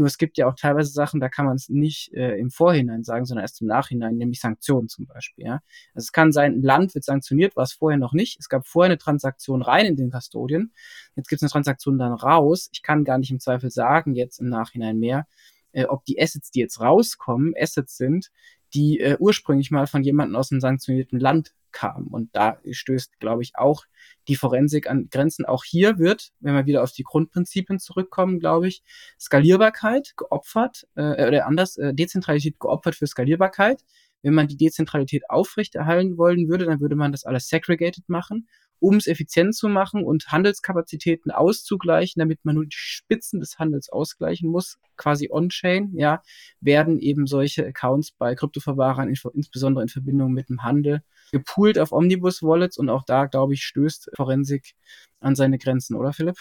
Nur 0.00 0.06
es 0.06 0.16
gibt 0.16 0.38
ja 0.38 0.48
auch 0.48 0.54
teilweise 0.54 0.90
Sachen, 0.90 1.20
da 1.20 1.28
kann 1.28 1.44
man 1.44 1.56
es 1.56 1.68
nicht 1.68 2.10
äh, 2.14 2.38
im 2.38 2.50
Vorhinein 2.50 3.04
sagen, 3.04 3.26
sondern 3.26 3.44
erst 3.44 3.60
im 3.60 3.66
Nachhinein, 3.66 4.16
nämlich 4.16 4.40
Sanktionen 4.40 4.88
zum 4.88 5.04
Beispiel. 5.04 5.44
Ja? 5.44 5.52
Also 5.94 6.06
es 6.06 6.12
kann 6.12 6.32
sein, 6.32 6.54
ein 6.54 6.62
Land 6.62 6.94
wird 6.94 7.04
sanktioniert, 7.04 7.54
was 7.54 7.74
vorher 7.74 7.98
noch 7.98 8.14
nicht. 8.14 8.40
Es 8.40 8.48
gab 8.48 8.66
vorher 8.66 8.88
eine 8.88 8.96
Transaktion 8.96 9.60
rein 9.60 9.84
in 9.84 9.96
den 9.96 10.10
Custodian. 10.10 10.72
Jetzt 11.16 11.28
gibt 11.28 11.40
es 11.40 11.42
eine 11.42 11.50
Transaktion 11.50 11.98
dann 11.98 12.14
raus. 12.14 12.70
Ich 12.72 12.82
kann 12.82 13.04
gar 13.04 13.18
nicht 13.18 13.30
im 13.30 13.40
Zweifel 13.40 13.70
sagen, 13.70 14.14
jetzt 14.14 14.40
im 14.40 14.48
Nachhinein 14.48 14.98
mehr, 14.98 15.26
äh, 15.72 15.84
ob 15.84 16.06
die 16.06 16.18
Assets, 16.18 16.50
die 16.50 16.60
jetzt 16.60 16.80
rauskommen, 16.80 17.52
Assets 17.60 17.98
sind, 17.98 18.30
die 18.72 19.00
äh, 19.00 19.18
ursprünglich 19.18 19.70
mal 19.70 19.86
von 19.86 20.02
jemandem 20.02 20.36
aus 20.36 20.50
einem 20.50 20.62
sanktionierten 20.62 21.20
Land 21.20 21.52
kam. 21.72 22.08
Und 22.08 22.30
da 22.34 22.58
stößt, 22.68 23.18
glaube 23.20 23.42
ich, 23.42 23.52
auch 23.56 23.84
die 24.28 24.36
Forensik 24.36 24.88
an 24.88 25.08
Grenzen. 25.10 25.44
Auch 25.44 25.64
hier 25.64 25.98
wird, 25.98 26.32
wenn 26.40 26.54
wir 26.54 26.66
wieder 26.66 26.82
auf 26.82 26.92
die 26.92 27.02
Grundprinzipien 27.02 27.78
zurückkommen, 27.78 28.40
glaube 28.40 28.68
ich, 28.68 28.82
Skalierbarkeit 29.18 30.14
geopfert, 30.16 30.86
äh, 30.94 31.26
oder 31.26 31.46
anders, 31.46 31.76
äh, 31.76 31.94
Dezentralität 31.94 32.58
geopfert 32.60 32.94
für 32.94 33.06
Skalierbarkeit. 33.06 33.82
Wenn 34.22 34.34
man 34.34 34.48
die 34.48 34.56
Dezentralität 34.56 35.30
aufrechterhalten 35.30 36.18
wollen 36.18 36.48
würde, 36.48 36.66
dann 36.66 36.80
würde 36.80 36.96
man 36.96 37.12
das 37.12 37.24
alles 37.24 37.48
segregated 37.48 38.08
machen 38.08 38.46
um 38.80 38.96
es 38.96 39.06
effizient 39.06 39.54
zu 39.54 39.68
machen 39.68 40.04
und 40.04 40.28
Handelskapazitäten 40.28 41.30
auszugleichen, 41.30 42.18
damit 42.20 42.44
man 42.44 42.56
nur 42.56 42.64
die 42.64 42.76
Spitzen 42.76 43.40
des 43.40 43.58
Handels 43.58 43.90
ausgleichen 43.90 44.50
muss, 44.50 44.78
quasi 44.96 45.28
on-chain, 45.30 45.92
ja, 45.94 46.22
werden 46.60 46.98
eben 46.98 47.26
solche 47.26 47.66
Accounts 47.66 48.12
bei 48.12 48.34
Kryptoverwahrern, 48.34 49.14
insbesondere 49.34 49.82
in 49.82 49.88
Verbindung 49.88 50.32
mit 50.32 50.48
dem 50.48 50.62
Handel, 50.62 51.02
gepoolt 51.32 51.78
auf 51.78 51.92
Omnibus-Wallets 51.92 52.78
und 52.78 52.88
auch 52.88 53.04
da, 53.04 53.26
glaube 53.26 53.54
ich, 53.54 53.62
stößt 53.62 54.10
Forensik 54.16 54.74
an 55.20 55.36
seine 55.36 55.58
Grenzen, 55.58 55.94
oder 55.96 56.12
Philipp? 56.12 56.36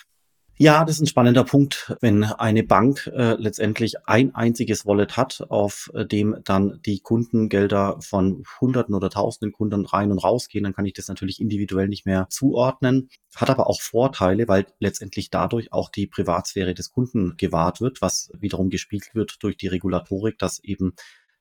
Ja, 0.62 0.84
das 0.84 0.98
ist 0.98 1.02
ein 1.04 1.08
spannender 1.08 1.46
Punkt, 1.46 1.96
wenn 2.02 2.26
eine 2.26 2.64
Bank 2.64 3.08
äh, 3.16 3.36
letztendlich 3.36 4.06
ein 4.10 4.36
einziges 4.36 4.86
Wallet 4.86 5.16
hat, 5.16 5.46
auf 5.48 5.90
äh, 5.94 6.06
dem 6.06 6.36
dann 6.44 6.82
die 6.86 7.00
Kundengelder 7.00 7.98
von 8.02 8.44
Hunderten 8.60 8.94
oder 8.94 9.10
Tausenden 9.10 9.54
Kunden 9.54 9.86
rein 9.86 10.12
und 10.12 10.18
rausgehen, 10.20 10.66
dann 10.66 10.74
kann 10.74 10.86
ich 10.86 10.92
das 10.92 11.08
natürlich 11.08 11.40
individuell 11.40 11.88
nicht 11.88 12.06
mehr 12.06 12.28
zuordnen. 12.30 13.08
Hat 13.38 13.50
aber 13.50 13.68
auch 13.68 13.80
Vorteile, 13.80 14.50
weil 14.50 14.66
letztendlich 14.80 15.30
dadurch 15.30 15.72
auch 15.72 15.90
die 15.90 16.08
Privatsphäre 16.08 16.74
des 16.74 16.92
Kunden 16.92 17.38
gewahrt 17.38 17.80
wird, 17.80 18.02
was 18.02 18.30
wiederum 18.38 18.70
gespiegelt 18.70 19.16
wird 19.16 19.38
durch 19.42 19.56
die 19.56 19.68
Regulatorik, 19.68 20.38
dass 20.40 20.60
eben 20.62 20.94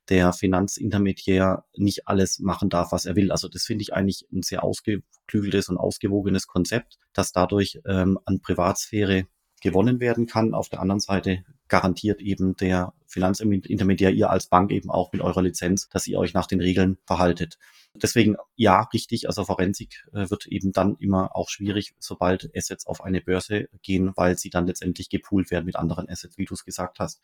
der 0.08 0.32
Finanzintermediär 0.32 1.64
nicht 1.76 2.08
alles 2.08 2.38
machen 2.38 2.70
darf, 2.70 2.92
was 2.92 3.04
er 3.04 3.16
will. 3.16 3.30
Also 3.30 3.48
das 3.48 3.64
finde 3.64 3.82
ich 3.82 3.92
eigentlich 3.92 4.26
ein 4.32 4.42
sehr 4.42 4.64
ausgeklügeltes 4.64 5.68
und 5.68 5.76
ausgewogenes 5.76 6.46
Konzept, 6.46 6.98
dass 7.12 7.32
dadurch 7.32 7.80
ähm, 7.86 8.18
an 8.24 8.40
Privatsphäre 8.40 9.26
gewonnen 9.60 10.00
werden 10.00 10.26
kann. 10.26 10.54
Auf 10.54 10.68
der 10.68 10.80
anderen 10.80 11.00
Seite 11.00 11.44
garantiert 11.68 12.20
eben 12.20 12.56
der 12.56 12.94
Finanzintermediär 13.06 14.10
ihr 14.12 14.30
als 14.30 14.48
Bank 14.48 14.70
eben 14.70 14.90
auch 14.90 15.12
mit 15.12 15.20
eurer 15.20 15.42
Lizenz, 15.42 15.88
dass 15.88 16.06
ihr 16.06 16.18
euch 16.18 16.34
nach 16.34 16.46
den 16.46 16.60
Regeln 16.60 16.98
verhaltet. 17.06 17.58
Deswegen 17.94 18.36
ja, 18.54 18.82
richtig, 18.92 19.26
also 19.26 19.44
Forensik 19.44 20.06
äh, 20.12 20.30
wird 20.30 20.46
eben 20.46 20.72
dann 20.72 20.96
immer 20.98 21.34
auch 21.34 21.48
schwierig, 21.48 21.94
sobald 21.98 22.50
Assets 22.56 22.86
auf 22.86 23.02
eine 23.02 23.20
Börse 23.20 23.68
gehen, 23.82 24.12
weil 24.14 24.38
sie 24.38 24.50
dann 24.50 24.66
letztendlich 24.66 25.08
gepoolt 25.10 25.50
werden 25.50 25.66
mit 25.66 25.76
anderen 25.76 26.08
Assets, 26.08 26.38
wie 26.38 26.44
du 26.44 26.54
es 26.54 26.64
gesagt 26.64 26.98
hast. 26.98 27.20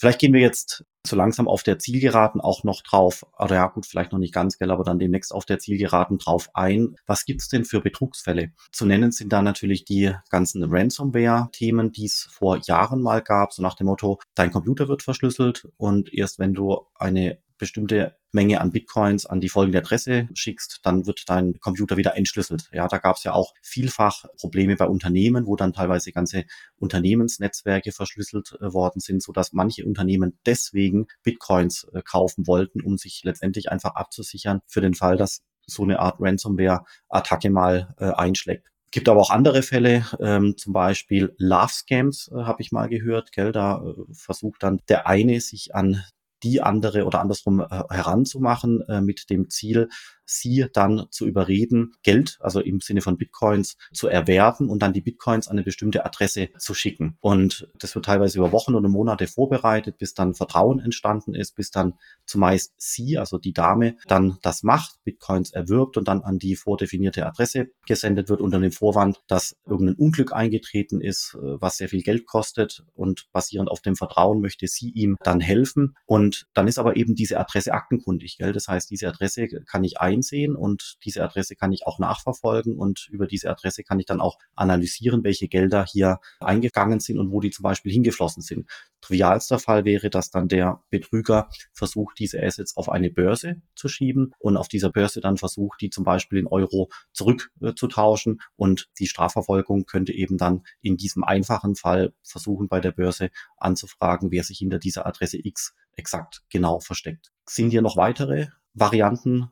Vielleicht 0.00 0.18
gehen 0.18 0.32
wir 0.32 0.40
jetzt 0.40 0.82
so 1.06 1.14
langsam 1.14 1.46
auf 1.46 1.62
der 1.62 1.78
Zielgeraden 1.78 2.40
auch 2.40 2.64
noch 2.64 2.80
drauf, 2.80 3.26
oder 3.38 3.56
ja 3.56 3.66
gut, 3.66 3.84
vielleicht 3.84 4.12
noch 4.12 4.18
nicht 4.18 4.32
ganz, 4.32 4.56
gell, 4.56 4.70
aber 4.70 4.82
dann 4.82 4.98
demnächst 4.98 5.30
auf 5.30 5.44
der 5.44 5.58
Zielgeraden 5.58 6.16
drauf 6.16 6.48
ein. 6.54 6.96
Was 7.06 7.26
gibt's 7.26 7.48
denn 7.48 7.66
für 7.66 7.82
Betrugsfälle? 7.82 8.52
Zu 8.72 8.86
nennen 8.86 9.12
sind 9.12 9.30
da 9.30 9.42
natürlich 9.42 9.84
die 9.84 10.14
ganzen 10.30 10.64
Ransomware-Themen, 10.64 11.92
die 11.92 12.06
es 12.06 12.28
vor 12.32 12.60
Jahren 12.64 13.02
mal 13.02 13.20
gab, 13.20 13.52
so 13.52 13.60
nach 13.62 13.74
dem 13.74 13.88
Motto, 13.88 14.18
dein 14.34 14.50
Computer 14.50 14.88
wird 14.88 15.02
verschlüsselt 15.02 15.68
und 15.76 16.10
erst 16.14 16.38
wenn 16.38 16.54
du 16.54 16.86
eine 16.94 17.38
bestimmte 17.60 18.16
Menge 18.32 18.60
an 18.60 18.72
Bitcoins 18.72 19.26
an 19.26 19.40
die 19.40 19.48
folgende 19.48 19.78
Adresse 19.78 20.28
schickst, 20.34 20.80
dann 20.82 21.06
wird 21.06 21.28
dein 21.28 21.60
Computer 21.60 21.96
wieder 21.96 22.16
entschlüsselt. 22.16 22.68
Ja, 22.72 22.88
da 22.88 22.98
gab 22.98 23.16
es 23.16 23.24
ja 23.24 23.32
auch 23.32 23.54
vielfach 23.62 24.24
Probleme 24.40 24.74
bei 24.76 24.86
Unternehmen, 24.86 25.46
wo 25.46 25.54
dann 25.54 25.72
teilweise 25.72 26.10
ganze 26.10 26.44
Unternehmensnetzwerke 26.76 27.92
verschlüsselt 27.92 28.56
äh, 28.60 28.72
worden 28.72 29.00
sind, 29.00 29.22
so 29.22 29.32
dass 29.32 29.52
manche 29.52 29.86
Unternehmen 29.86 30.38
deswegen 30.46 31.06
Bitcoins 31.22 31.86
äh, 31.92 32.02
kaufen 32.02 32.46
wollten, 32.46 32.80
um 32.80 32.98
sich 32.98 33.22
letztendlich 33.24 33.70
einfach 33.70 33.94
abzusichern 33.94 34.60
für 34.66 34.80
den 34.80 34.94
Fall, 34.94 35.16
dass 35.16 35.42
so 35.66 35.84
eine 35.84 36.00
Art 36.00 36.16
Ransomware-Attacke 36.18 37.50
mal 37.50 37.94
äh, 37.98 38.10
einschlägt. 38.10 38.66
Gibt 38.92 39.08
aber 39.08 39.20
auch 39.20 39.30
andere 39.30 39.62
Fälle, 39.62 40.04
ähm, 40.18 40.56
zum 40.56 40.72
Beispiel 40.72 41.32
Love 41.38 41.72
Scams 41.72 42.28
äh, 42.34 42.42
habe 42.42 42.60
ich 42.60 42.72
mal 42.72 42.88
gehört. 42.88 43.30
Gell, 43.30 43.52
da 43.52 43.84
äh, 43.84 43.94
versucht 44.12 44.64
dann 44.64 44.80
der 44.88 45.06
eine 45.06 45.40
sich 45.40 45.74
an 45.74 46.02
die 46.42 46.62
andere 46.62 47.04
oder 47.04 47.20
andersrum 47.20 47.60
äh, 47.60 47.66
heranzumachen 47.90 48.82
äh, 48.88 49.00
mit 49.00 49.30
dem 49.30 49.50
Ziel, 49.50 49.88
sie 50.30 50.66
dann 50.72 51.06
zu 51.10 51.26
überreden, 51.26 51.92
Geld, 52.02 52.38
also 52.40 52.60
im 52.60 52.80
Sinne 52.80 53.00
von 53.00 53.18
Bitcoins, 53.18 53.76
zu 53.92 54.08
erwerben 54.08 54.70
und 54.70 54.80
dann 54.80 54.92
die 54.92 55.00
Bitcoins 55.00 55.48
an 55.48 55.52
eine 55.52 55.64
bestimmte 55.64 56.04
Adresse 56.04 56.48
zu 56.58 56.74
schicken. 56.74 57.16
Und 57.20 57.68
das 57.78 57.94
wird 57.94 58.04
teilweise 58.04 58.38
über 58.38 58.52
Wochen 58.52 58.74
oder 58.74 58.88
Monate 58.88 59.26
vorbereitet, 59.26 59.98
bis 59.98 60.14
dann 60.14 60.34
Vertrauen 60.34 60.78
entstanden 60.80 61.34
ist, 61.34 61.56
bis 61.56 61.70
dann 61.70 61.94
zumeist 62.26 62.72
sie, 62.76 63.18
also 63.18 63.38
die 63.38 63.52
Dame, 63.52 63.96
dann 64.06 64.38
das 64.42 64.62
macht, 64.62 65.02
Bitcoins 65.04 65.50
erwirbt 65.50 65.96
und 65.96 66.06
dann 66.06 66.22
an 66.22 66.38
die 66.38 66.56
vordefinierte 66.56 67.26
Adresse 67.26 67.70
gesendet 67.86 68.28
wird 68.28 68.40
unter 68.40 68.60
dem 68.60 68.72
Vorwand, 68.72 69.20
dass 69.26 69.56
irgendein 69.66 69.96
Unglück 69.96 70.32
eingetreten 70.32 71.00
ist, 71.00 71.36
äh, 71.40 71.60
was 71.60 71.76
sehr 71.76 71.88
viel 71.88 72.02
Geld 72.02 72.26
kostet 72.26 72.84
und 72.94 73.26
basierend 73.32 73.70
auf 73.70 73.80
dem 73.80 73.96
Vertrauen 73.96 74.40
möchte 74.40 74.66
sie 74.68 74.90
ihm 74.90 75.16
dann 75.22 75.40
helfen. 75.40 75.96
Und 76.06 76.46
dann 76.54 76.68
ist 76.68 76.78
aber 76.78 76.96
eben 76.96 77.14
diese 77.14 77.38
Adresse 77.38 77.72
aktenkundig, 77.72 78.38
gell? 78.38 78.52
Das 78.52 78.68
heißt, 78.68 78.90
diese 78.90 79.08
Adresse 79.08 79.48
kann 79.48 79.84
ich 79.84 80.00
ein 80.00 80.19
einsehen 80.20 80.56
und 80.56 80.98
diese 81.04 81.22
Adresse 81.22 81.56
kann 81.56 81.72
ich 81.72 81.86
auch 81.86 81.98
nachverfolgen 81.98 82.76
und 82.76 83.08
über 83.10 83.26
diese 83.26 83.50
Adresse 83.50 83.82
kann 83.82 83.98
ich 83.98 84.06
dann 84.06 84.20
auch 84.20 84.38
analysieren, 84.54 85.24
welche 85.24 85.48
Gelder 85.48 85.84
hier 85.84 86.20
eingegangen 86.40 87.00
sind 87.00 87.18
und 87.18 87.30
wo 87.32 87.40
die 87.40 87.50
zum 87.50 87.62
Beispiel 87.62 87.92
hingeflossen 87.92 88.42
sind. 88.42 88.68
Trivialster 89.00 89.58
Fall 89.58 89.84
wäre, 89.84 90.10
dass 90.10 90.30
dann 90.30 90.48
der 90.48 90.82
Betrüger 90.90 91.48
versucht, 91.72 92.18
diese 92.18 92.42
Assets 92.42 92.76
auf 92.76 92.90
eine 92.90 93.10
Börse 93.10 93.62
zu 93.74 93.88
schieben 93.88 94.34
und 94.38 94.56
auf 94.56 94.68
dieser 94.68 94.90
Börse 94.90 95.20
dann 95.20 95.38
versucht, 95.38 95.80
die 95.80 95.90
zum 95.90 96.04
Beispiel 96.04 96.38
in 96.38 96.46
Euro 96.46 96.90
zurückzutauschen 97.12 98.34
äh, 98.34 98.44
und 98.56 98.90
die 98.98 99.06
Strafverfolgung 99.06 99.86
könnte 99.86 100.12
eben 100.12 100.36
dann 100.36 100.62
in 100.82 100.96
diesem 100.96 101.24
einfachen 101.24 101.76
Fall 101.76 102.12
versuchen, 102.22 102.68
bei 102.68 102.80
der 102.80 102.92
Börse 102.92 103.30
anzufragen, 103.56 104.30
wer 104.30 104.44
sich 104.44 104.58
hinter 104.58 104.78
dieser 104.78 105.06
Adresse 105.06 105.38
X 105.42 105.74
exakt 105.96 106.42
genau 106.50 106.80
versteckt. 106.80 107.32
Sind 107.46 107.70
hier 107.70 107.82
noch 107.82 107.96
weitere 107.96 108.48
Varianten 108.74 109.50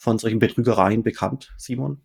von 0.00 0.18
solchen 0.18 0.38
Betrügereien 0.38 1.02
bekannt, 1.02 1.52
Simon? 1.58 2.00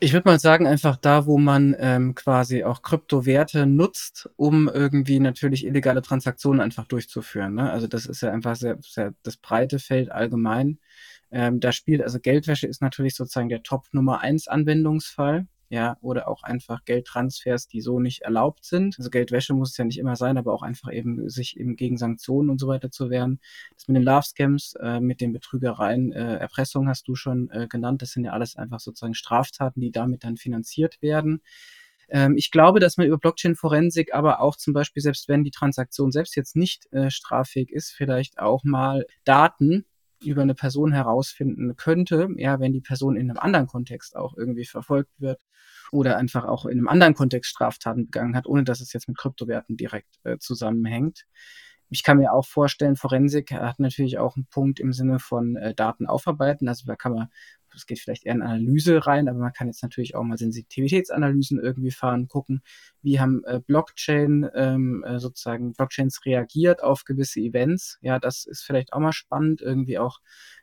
Ich 0.00 0.14
würde 0.14 0.28
mal 0.28 0.40
sagen, 0.40 0.66
einfach 0.66 0.96
da, 0.96 1.26
wo 1.26 1.36
man 1.36 1.76
ähm, 1.78 2.14
quasi 2.14 2.64
auch 2.64 2.80
Kryptowerte 2.80 3.66
nutzt, 3.66 4.30
um 4.36 4.66
irgendwie 4.66 5.20
natürlich 5.20 5.66
illegale 5.66 6.00
Transaktionen 6.00 6.62
einfach 6.62 6.86
durchzuführen. 6.86 7.54
Ne? 7.54 7.70
Also 7.70 7.86
das 7.86 8.06
ist 8.06 8.22
ja 8.22 8.32
einfach 8.32 8.56
sehr, 8.56 8.78
sehr 8.80 9.12
das 9.22 9.36
breite 9.36 9.78
Feld 9.78 10.10
allgemein. 10.10 10.78
Ähm, 11.30 11.60
da 11.60 11.72
spielt 11.72 12.02
also 12.02 12.18
Geldwäsche 12.18 12.66
ist 12.66 12.80
natürlich 12.80 13.14
sozusagen 13.14 13.50
der 13.50 13.62
Top 13.62 13.84
Nummer 13.92 14.20
eins 14.20 14.48
Anwendungsfall 14.48 15.46
ja, 15.68 15.96
oder 16.00 16.28
auch 16.28 16.42
einfach 16.42 16.84
Geldtransfers, 16.84 17.68
die 17.68 17.80
so 17.80 18.00
nicht 18.00 18.22
erlaubt 18.22 18.64
sind. 18.64 18.96
Also 18.98 19.10
Geldwäsche 19.10 19.54
muss 19.54 19.70
es 19.72 19.76
ja 19.76 19.84
nicht 19.84 19.98
immer 19.98 20.16
sein, 20.16 20.38
aber 20.38 20.52
auch 20.52 20.62
einfach 20.62 20.92
eben 20.92 21.28
sich 21.28 21.58
eben 21.58 21.76
gegen 21.76 21.96
Sanktionen 21.96 22.50
und 22.50 22.58
so 22.58 22.68
weiter 22.68 22.90
zu 22.90 23.10
wehren. 23.10 23.40
Das 23.74 23.88
mit 23.88 23.96
den 23.96 24.02
Love 24.04 24.22
Scams, 24.22 24.74
äh, 24.80 25.00
mit 25.00 25.20
den 25.20 25.32
Betrügereien, 25.32 26.12
äh, 26.12 26.36
Erpressung 26.36 26.88
hast 26.88 27.08
du 27.08 27.14
schon 27.14 27.50
äh, 27.50 27.66
genannt. 27.68 28.02
Das 28.02 28.12
sind 28.12 28.24
ja 28.24 28.32
alles 28.32 28.56
einfach 28.56 28.80
sozusagen 28.80 29.14
Straftaten, 29.14 29.80
die 29.80 29.90
damit 29.90 30.24
dann 30.24 30.36
finanziert 30.36 31.00
werden 31.02 31.40
ähm, 32.10 32.36
ich 32.36 32.50
glaube, 32.50 32.80
dass 32.80 32.98
man 32.98 33.06
über 33.06 33.16
Blockchain-Forensik 33.16 34.12
aber 34.12 34.40
auch 34.40 34.56
zum 34.56 34.74
Beispiel, 34.74 35.02
selbst 35.02 35.26
wenn 35.26 35.42
die 35.42 35.50
Transaktion 35.50 36.12
selbst 36.12 36.36
jetzt 36.36 36.54
nicht 36.54 36.92
äh, 36.92 37.10
straffähig 37.10 37.70
ist, 37.70 37.92
vielleicht 37.92 38.38
auch 38.38 38.62
mal 38.62 39.06
Daten 39.24 39.86
über 40.26 40.42
eine 40.42 40.54
Person 40.54 40.92
herausfinden 40.92 41.76
könnte, 41.76 42.28
ja, 42.36 42.60
wenn 42.60 42.72
die 42.72 42.80
Person 42.80 43.16
in 43.16 43.30
einem 43.30 43.38
anderen 43.38 43.66
Kontext 43.66 44.16
auch 44.16 44.36
irgendwie 44.36 44.64
verfolgt 44.64 45.12
wird 45.18 45.40
oder 45.92 46.16
einfach 46.16 46.44
auch 46.44 46.66
in 46.66 46.78
einem 46.78 46.88
anderen 46.88 47.14
Kontext 47.14 47.50
Straftaten 47.50 48.06
begangen 48.06 48.36
hat, 48.36 48.46
ohne 48.46 48.64
dass 48.64 48.80
es 48.80 48.92
jetzt 48.92 49.08
mit 49.08 49.16
Kryptowerten 49.16 49.76
direkt 49.76 50.18
äh, 50.24 50.38
zusammenhängt. 50.38 51.24
Ich 51.90 52.02
kann 52.02 52.18
mir 52.18 52.32
auch 52.32 52.46
vorstellen, 52.46 52.96
Forensik 52.96 53.52
hat 53.52 53.78
natürlich 53.78 54.18
auch 54.18 54.36
einen 54.36 54.46
Punkt 54.46 54.80
im 54.80 54.92
Sinne 54.92 55.18
von 55.18 55.56
äh, 55.56 55.74
Daten 55.74 56.06
aufarbeiten. 56.06 56.66
Also 56.68 56.86
da 56.86 56.96
kann 56.96 57.12
man 57.12 57.28
es 57.74 57.86
geht 57.86 57.98
vielleicht 57.98 58.24
eher 58.24 58.34
in 58.34 58.42
Analyse 58.42 59.06
rein, 59.06 59.28
aber 59.28 59.38
man 59.38 59.52
kann 59.52 59.66
jetzt 59.66 59.82
natürlich 59.82 60.14
auch 60.14 60.22
mal 60.22 60.38
Sensitivitätsanalysen 60.38 61.58
irgendwie 61.58 61.90
fahren, 61.90 62.28
gucken, 62.28 62.62
wie 63.02 63.20
haben 63.20 63.42
äh, 63.44 63.60
Blockchain 63.60 64.48
ähm, 64.54 65.04
äh, 65.04 65.18
sozusagen 65.18 65.72
Blockchains 65.72 66.24
reagiert 66.24 66.82
auf 66.82 67.04
gewisse 67.04 67.40
Events. 67.40 67.98
Ja, 68.02 68.18
das 68.18 68.44
ist 68.46 68.62
vielleicht 68.62 68.92
auch 68.92 69.00
mal 69.00 69.12
spannend, 69.12 69.60
irgendwie 69.60 69.98
auch 69.98 70.20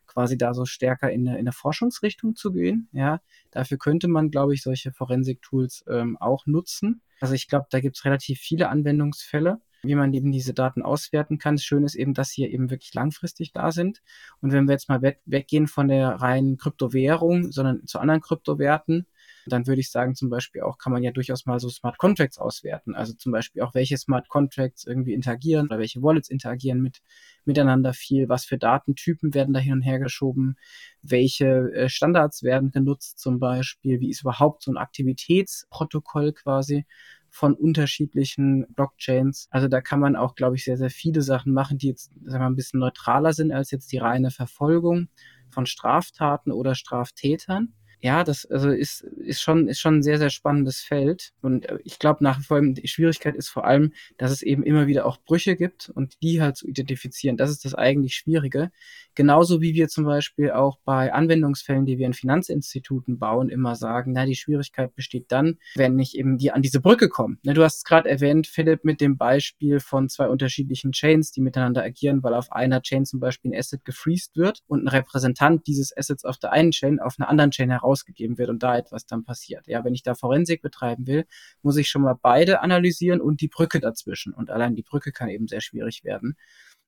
quasi 0.08 0.38
da 0.38 0.54
so 0.54 0.66
stärker 0.66 1.12
in 1.12 1.28
eine, 1.28 1.38
in 1.38 1.42
eine 1.42 1.54
Forschungsrichtung 1.54 2.36
zu 2.36 2.52
gehen. 2.52 2.90
Ja, 2.92 3.22
dafür 3.50 3.78
könnte 3.78 4.08
man, 4.08 4.30
glaube 4.30 4.54
ich, 4.54 4.62
solche 4.62 4.92
Forensik-Tools 4.92 5.86
ähm, 5.90 6.18
auch 6.18 6.46
nutzen. 6.46 7.02
Also 7.22 7.34
ich 7.34 7.48
glaube, 7.48 7.68
da 7.70 7.80
gibt 7.80 7.98
es 7.98 8.06
relativ 8.06 8.40
viele 8.40 8.70
Anwendungsfälle 8.70 9.62
wie 9.84 9.96
man 9.96 10.14
eben 10.14 10.32
diese 10.32 10.54
Daten 10.54 10.82
auswerten 10.84 11.38
kann. 11.38 11.56
Das 11.56 11.64
Schöne 11.64 11.86
ist 11.86 11.96
eben, 11.96 12.14
dass 12.14 12.30
sie 12.30 12.44
eben 12.44 12.70
wirklich 12.70 12.94
langfristig 12.94 13.52
da 13.52 13.72
sind. 13.72 14.02
Und 14.42 14.52
wenn 14.52 14.66
wir 14.66 14.74
jetzt 14.74 14.90
mal 14.90 15.02
we 15.02 15.16
weggehen 15.26 15.68
von 15.68 15.88
der 15.88 16.10
reinen 16.10 16.58
Kryptowährung, 16.58 17.52
sondern 17.52 17.86
zu 17.88 18.00
anderen 18.00 18.22
Kryptowerten, 18.22 19.08
dann 19.48 19.66
würde 19.68 19.82
ich 19.82 19.90
sagen, 19.90 20.16
zum 20.16 20.30
Beispiel 20.30 20.62
auch 20.62 20.78
kann 20.78 20.94
man 20.94 21.04
ja 21.04 21.12
durchaus 21.12 21.46
mal 21.46 21.60
so 21.60 21.70
Smart 21.70 21.98
Contracts 21.98 22.38
auswerten. 22.38 22.96
Also 22.96 23.14
zum 23.14 23.32
Beispiel 23.32 23.62
auch, 23.62 23.74
welche 23.74 23.98
Smart 23.98 24.30
Contracts 24.30 24.86
irgendwie 24.86 25.14
interagieren 25.14 25.68
oder 25.68 25.80
welche 25.80 26.02
Wallets 26.02 26.30
interagieren 26.30 26.82
mit 26.82 27.02
miteinander 27.46 27.94
viel, 27.94 28.30
was 28.30 28.46
für 28.46 28.58
Datentypen 28.58 29.34
werden 29.34 29.54
da 29.54 29.60
hin 29.60 29.74
und 29.74 29.82
her 29.82 30.00
geschoben, 30.00 30.58
welche 31.02 31.72
äh, 31.74 31.90
Standards 31.90 32.44
werden 32.44 32.72
genutzt 32.72 33.20
zum 33.20 33.40
Beispiel, 33.40 34.00
wie 34.00 34.10
ist 34.10 34.22
überhaupt 34.22 34.64
so 34.64 34.72
ein 34.72 34.78
Aktivitätsprotokoll 34.78 36.34
quasi 36.34 36.86
von 37.32 37.56
unterschiedlichen 37.56 38.68
Blockchains. 38.76 39.48
Also 39.50 39.70
da 39.70 39.82
kann 39.82 40.02
man 40.02 40.16
auch, 40.16 40.36
glaube 40.36 40.58
ich, 40.58 40.66
sehr, 40.66 40.78
sehr 40.78 40.90
viele 40.90 41.22
Sachen 41.22 41.54
machen, 41.54 41.78
die 41.78 41.88
jetzt 41.88 42.12
sagen 42.26 42.44
wir, 42.44 42.50
ein 42.50 42.56
bisschen 42.56 42.82
neutraler 42.82 43.34
sind 43.34 43.52
als 43.52 43.72
jetzt 43.72 43.92
die 43.92 43.98
reine 43.98 44.32
Verfolgung 44.32 45.08
von 45.50 45.66
Straftaten 45.66 46.52
oder 46.52 46.76
Straftätern 46.76 47.74
ja, 48.02 48.24
das 48.24 48.46
also 48.48 48.70
ist, 48.70 49.02
ist, 49.02 49.42
schon, 49.42 49.68
ist 49.68 49.80
schon 49.80 49.98
ein 49.98 50.04
sehr, 50.04 50.18
sehr 50.18 50.32
spannendes 50.32 50.80
Feld. 50.80 51.34
Und 51.42 51.68
äh, 51.68 51.78
ich 51.84 52.00
glaube 52.00 52.24
nach 52.24 52.40
wie 52.40 52.44
vor, 52.44 52.60
die 52.62 52.88
Schwierigkeit 52.88 53.36
ist 53.36 53.50
vor 53.50 53.66
allem, 53.66 53.94
dass 54.18 54.32
es 54.32 54.42
eben 54.42 54.64
immer 54.64 54.88
wieder 54.88 55.06
auch 55.06 55.18
Brüche 55.18 55.56
gibt 55.56 55.90
und 55.90 56.22
die 56.24 56.42
halt 56.42 56.58
zu 56.58 56.68
identifizieren. 56.68 57.38
Das 57.38 57.52
ist 57.52 57.64
das 57.64 57.76
eigentlich 57.76 58.16
Schwierige. 58.16 58.72
Genauso 59.14 59.62
wie 59.62 59.76
wir 59.76 59.88
zum 59.88 60.06
Beispiel 60.06 60.52
auch 60.52 60.80
bei 60.84 61.14
Anwendungsfällen, 61.14 61.86
die 61.86 62.00
wir 62.00 62.08
in 62.08 62.14
Finanzinstituten 62.14 63.20
bauen, 63.20 63.50
immer 63.50 63.76
sagen, 63.76 64.14
na, 64.14 64.26
die 64.26 64.36
Schwierigkeit 64.36 64.96
besteht 64.96 65.32
dann, 65.32 65.60
wenn 65.76 66.00
ich 66.00 66.18
eben 66.18 66.40
die 66.40 66.52
an 66.52 66.64
diese 66.64 66.82
Brücke 66.82 67.08
komme. 67.08 67.38
Ne, 67.44 67.54
du 67.54 67.64
hast 67.64 67.78
es 67.78 67.84
gerade 67.84 68.10
erwähnt, 68.10 68.48
Philipp, 68.48 68.84
mit 68.84 69.00
dem 69.00 69.18
Beispiel 69.18 69.80
von 69.80 70.10
zwei 70.10 70.28
unterschiedlichen 70.28 70.92
Chains, 70.92 71.32
die 71.32 71.42
miteinander 71.42 71.84
agieren, 71.84 72.24
weil 72.24 72.34
auf 72.34 72.52
einer 72.52 72.82
Chain 72.82 73.06
zum 73.06 73.20
Beispiel 73.20 73.52
ein 73.52 73.60
Asset 73.60 73.86
gefreezed 73.86 74.38
wird 74.38 74.64
und 74.68 74.86
ein 74.86 74.88
Repräsentant 74.88 75.68
dieses 75.68 75.96
Assets 75.96 76.26
auf 76.26 76.38
der 76.38 76.52
einen 76.52 76.72
Chain 76.72 77.00
auf 77.00 77.16
einer 77.20 77.30
anderen 77.30 77.52
Chain 77.52 77.70
heraus 77.70 77.91
ausgegeben 77.92 78.38
wird 78.38 78.50
und 78.50 78.64
da 78.64 78.78
etwas 78.78 79.06
dann 79.06 79.24
passiert. 79.24 79.68
Ja, 79.68 79.84
wenn 79.84 79.94
ich 79.94 80.04
da 80.04 80.16
Forensik 80.16 80.62
betreiben 80.62 81.08
will, 81.08 81.26
muss 81.62 81.78
ich 81.78 81.90
schon 81.90 82.02
mal 82.02 82.16
beide 82.22 82.62
analysieren 82.62 83.22
und 83.22 83.42
die 83.42 83.48
Brücke 83.48 83.80
dazwischen. 83.80 84.34
Und 84.34 84.50
allein 84.50 84.76
die 84.76 84.84
Brücke 84.84 85.12
kann 85.12 85.30
eben 85.30 85.48
sehr 85.48 85.62
schwierig 85.62 86.04
werden. 86.04 86.38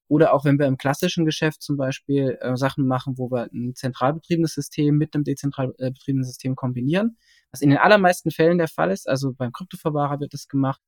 Oder 0.07 0.33
auch 0.33 0.45
wenn 0.45 0.59
wir 0.59 0.67
im 0.67 0.77
klassischen 0.77 1.25
Geschäft 1.25 1.61
zum 1.61 1.77
Beispiel 1.77 2.37
äh, 2.41 2.55
Sachen 2.55 2.87
machen, 2.87 3.17
wo 3.17 3.31
wir 3.31 3.49
ein 3.53 3.73
zentral 3.75 4.13
betriebenes 4.13 4.53
System 4.53 4.97
mit 4.97 5.15
einem 5.15 5.23
dezentral 5.23 5.73
äh, 5.77 5.91
betriebenen 5.91 6.25
System 6.25 6.55
kombinieren, 6.55 7.17
was 7.51 7.61
in 7.61 7.69
den 7.69 7.79
allermeisten 7.79 8.31
Fällen 8.31 8.57
der 8.57 8.67
Fall 8.67 8.91
ist, 8.91 9.07
also 9.07 9.33
beim 9.33 9.51
Kryptoverwahrer 9.51 10.19
wird 10.19 10.33
das 10.33 10.47
gemacht, 10.47 10.81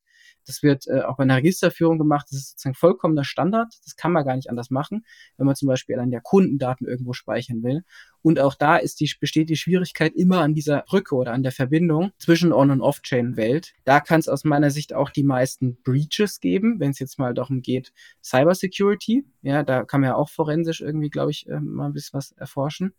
das 0.46 0.64
wird 0.64 0.88
äh, 0.88 1.02
auch 1.02 1.18
bei 1.18 1.24
einer 1.24 1.38
Registerführung 1.38 1.98
gemacht. 1.98 2.28
Das 2.30 2.40
ist 2.40 2.50
sozusagen 2.52 2.76
vollkommener 2.76 3.24
Standard. 3.24 3.74
Das 3.84 3.96
kann 3.96 4.12
man 4.12 4.26
gar 4.26 4.36
nicht 4.36 4.50
anders 4.50 4.70
machen, 4.70 5.06
wenn 5.38 5.46
man 5.46 5.56
zum 5.56 5.68
Beispiel 5.68 6.00
an 6.00 6.12
der 6.12 6.22
Kundendaten 6.22 6.88
irgendwo 6.88 7.14
speichern 7.14 7.64
will. 7.64 7.84
Und 8.22 8.40
auch 8.40 8.56
da 8.56 8.78
ist 8.78 9.00
die, 9.00 9.12
besteht 9.20 9.50
die 9.50 9.56
Schwierigkeit 9.56 10.14
immer 10.16 10.42
an 10.42 10.54
dieser 10.54 10.82
Brücke 10.82 11.16
oder 11.16 11.34
an 11.34 11.44
der 11.44 11.52
Verbindung 11.52 12.12
zwischen 12.18 12.54
On- 12.54 12.72
und 12.72 12.82
Off-Chain-Welt. 12.82 13.74
Da 13.84 14.00
kann 14.00 14.20
es 14.20 14.28
aus 14.28 14.44
meiner 14.44 14.72
Sicht 14.72 14.94
auch 14.94 15.10
die 15.10 15.24
meisten 15.24 15.78
Breaches 15.84 16.40
geben, 16.40 16.80
wenn 16.80 16.92
es 16.92 17.00
jetzt 17.00 17.20
mal 17.20 17.34
darum 17.34 17.62
geht, 17.62 17.94
Cybersecurity. 18.24 19.26
Ja, 19.42 19.64
da 19.64 19.84
kann 19.84 20.02
man 20.02 20.12
ja 20.12 20.16
auch 20.16 20.30
forensisch 20.30 20.82
irgendwie, 20.82 21.10
glaube 21.10 21.32
ich, 21.32 21.48
äh, 21.48 21.60
mal 21.60 21.88
ein 21.88 21.94
bisschen 21.94 22.18
was 22.18 22.32
erforschen. 22.32 22.94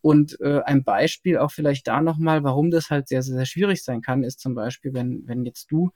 Und 0.00 0.40
äh, 0.40 0.60
ein 0.60 0.84
Beispiel 0.84 1.38
auch 1.38 1.50
vielleicht 1.50 1.88
da 1.88 2.00
nochmal, 2.00 2.44
warum 2.44 2.70
das 2.70 2.90
halt 2.90 3.08
sehr, 3.08 3.22
sehr, 3.22 3.34
sehr 3.36 3.46
schwierig 3.46 3.82
sein 3.82 4.00
kann, 4.00 4.22
ist 4.22 4.38
zum 4.40 4.54
Beispiel, 4.54 4.94
wenn, 4.94 5.26
wenn 5.26 5.44
jetzt 5.44 5.70
du 5.72 5.90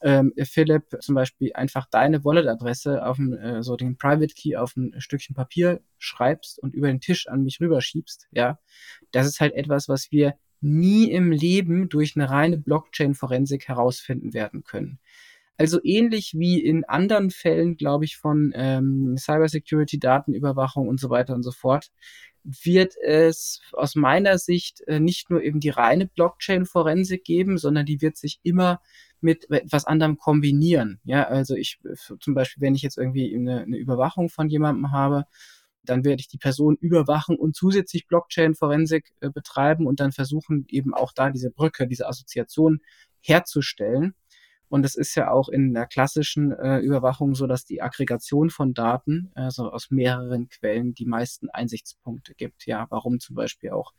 ähm, 0.00 0.32
Philipp 0.42 0.96
zum 1.00 1.14
Beispiel 1.14 1.52
einfach 1.54 1.86
deine 1.90 2.24
Wallet-Adresse 2.24 3.04
auf 3.04 3.18
ein, 3.18 3.32
äh, 3.34 3.62
so 3.62 3.76
den 3.76 3.96
Private 3.96 4.34
Key 4.34 4.56
auf 4.56 4.76
ein 4.76 4.94
Stückchen 5.00 5.34
Papier 5.34 5.80
schreibst 5.98 6.58
und 6.60 6.74
über 6.74 6.88
den 6.88 7.00
Tisch 7.00 7.28
an 7.28 7.42
mich 7.42 7.60
rüberschiebst, 7.60 8.28
ja, 8.30 8.58
das 9.10 9.26
ist 9.26 9.40
halt 9.40 9.54
etwas, 9.54 9.88
was 9.88 10.12
wir 10.12 10.34
nie 10.60 11.10
im 11.10 11.32
Leben 11.32 11.88
durch 11.88 12.16
eine 12.16 12.30
reine 12.30 12.58
Blockchain-Forensik 12.58 13.68
herausfinden 13.68 14.34
werden 14.34 14.64
können. 14.64 14.98
Also 15.56 15.80
ähnlich 15.82 16.34
wie 16.36 16.62
in 16.62 16.84
anderen 16.84 17.30
Fällen, 17.30 17.76
glaube 17.76 18.04
ich, 18.04 18.16
von 18.16 18.52
ähm, 18.54 19.16
Cybersecurity, 19.18 19.98
Datenüberwachung 19.98 20.86
und 20.86 21.00
so 21.00 21.10
weiter 21.10 21.34
und 21.34 21.42
so 21.42 21.50
fort, 21.50 21.90
wird 22.62 22.96
es 22.96 23.60
aus 23.72 23.94
meiner 23.94 24.38
Sicht 24.38 24.80
äh, 24.86 25.00
nicht 25.00 25.30
nur 25.30 25.42
eben 25.42 25.60
die 25.60 25.68
reine 25.68 26.06
Blockchain-Forensik 26.06 27.24
geben, 27.24 27.58
sondern 27.58 27.84
die 27.84 28.00
wird 28.00 28.16
sich 28.16 28.40
immer 28.42 28.80
mit 29.20 29.50
etwas 29.50 29.84
anderem 29.84 30.16
kombinieren. 30.16 31.00
Ja, 31.04 31.24
also 31.24 31.54
ich 31.54 31.78
zum 32.20 32.34
Beispiel, 32.34 32.62
wenn 32.62 32.74
ich 32.74 32.82
jetzt 32.82 32.96
irgendwie 32.96 33.34
eine, 33.34 33.62
eine 33.62 33.76
Überwachung 33.76 34.28
von 34.28 34.48
jemandem 34.48 34.92
habe, 34.92 35.24
dann 35.84 36.04
werde 36.04 36.20
ich 36.20 36.28
die 36.28 36.38
Person 36.38 36.76
überwachen 36.76 37.36
und 37.36 37.56
zusätzlich 37.56 38.06
Blockchain-Forensik 38.06 39.12
äh, 39.20 39.30
betreiben 39.30 39.86
und 39.86 40.00
dann 40.00 40.12
versuchen 40.12 40.66
eben 40.68 40.94
auch 40.94 41.12
da 41.12 41.30
diese 41.30 41.50
Brücke, 41.50 41.86
diese 41.86 42.08
Assoziation 42.08 42.80
herzustellen. 43.20 44.14
Und 44.68 44.84
es 44.84 44.94
ist 44.94 45.14
ja 45.14 45.30
auch 45.30 45.48
in 45.48 45.72
der 45.72 45.86
klassischen 45.86 46.52
äh, 46.52 46.78
Überwachung 46.78 47.34
so, 47.34 47.46
dass 47.46 47.64
die 47.64 47.80
Aggregation 47.80 48.50
von 48.50 48.74
Daten, 48.74 49.30
also 49.34 49.70
aus 49.70 49.90
mehreren 49.90 50.48
Quellen, 50.48 50.94
die 50.94 51.06
meisten 51.06 51.48
Einsichtspunkte 51.50 52.34
gibt. 52.34 52.66
Ja, 52.66 52.86
warum 52.90 53.18
zum 53.18 53.34
Beispiel 53.34 53.70
auch 53.70 53.92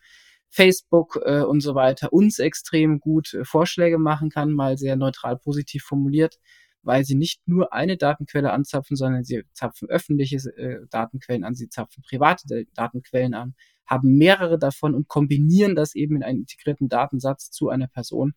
Facebook 0.49 1.19
äh, 1.25 1.41
und 1.41 1.61
so 1.61 1.75
weiter 1.75 2.11
uns 2.13 2.39
extrem 2.39 2.99
gut 2.99 3.33
äh, 3.33 3.45
Vorschläge 3.45 3.97
machen 3.97 4.29
kann, 4.29 4.53
mal 4.53 4.77
sehr 4.77 4.95
neutral 4.95 5.37
positiv 5.37 5.83
formuliert, 5.83 6.39
weil 6.81 7.03
sie 7.03 7.15
nicht 7.15 7.47
nur 7.47 7.73
eine 7.73 7.97
Datenquelle 7.97 8.51
anzapfen, 8.51 8.95
sondern 8.95 9.23
sie 9.23 9.43
zapfen 9.53 9.89
öffentliche 9.89 10.37
äh, 10.57 10.87
Datenquellen 10.89 11.43
an, 11.43 11.55
sie 11.55 11.69
zapfen 11.69 12.03
private 12.03 12.65
Datenquellen 12.73 13.33
an, 13.33 13.55
haben 13.85 14.17
mehrere 14.17 14.57
davon 14.57 14.95
und 14.95 15.07
kombinieren 15.07 15.75
das 15.75 15.95
eben 15.95 16.15
in 16.15 16.23
einen 16.23 16.39
integrierten 16.39 16.89
Datensatz 16.89 17.51
zu 17.51 17.69
einer 17.69 17.87
Person. 17.87 18.33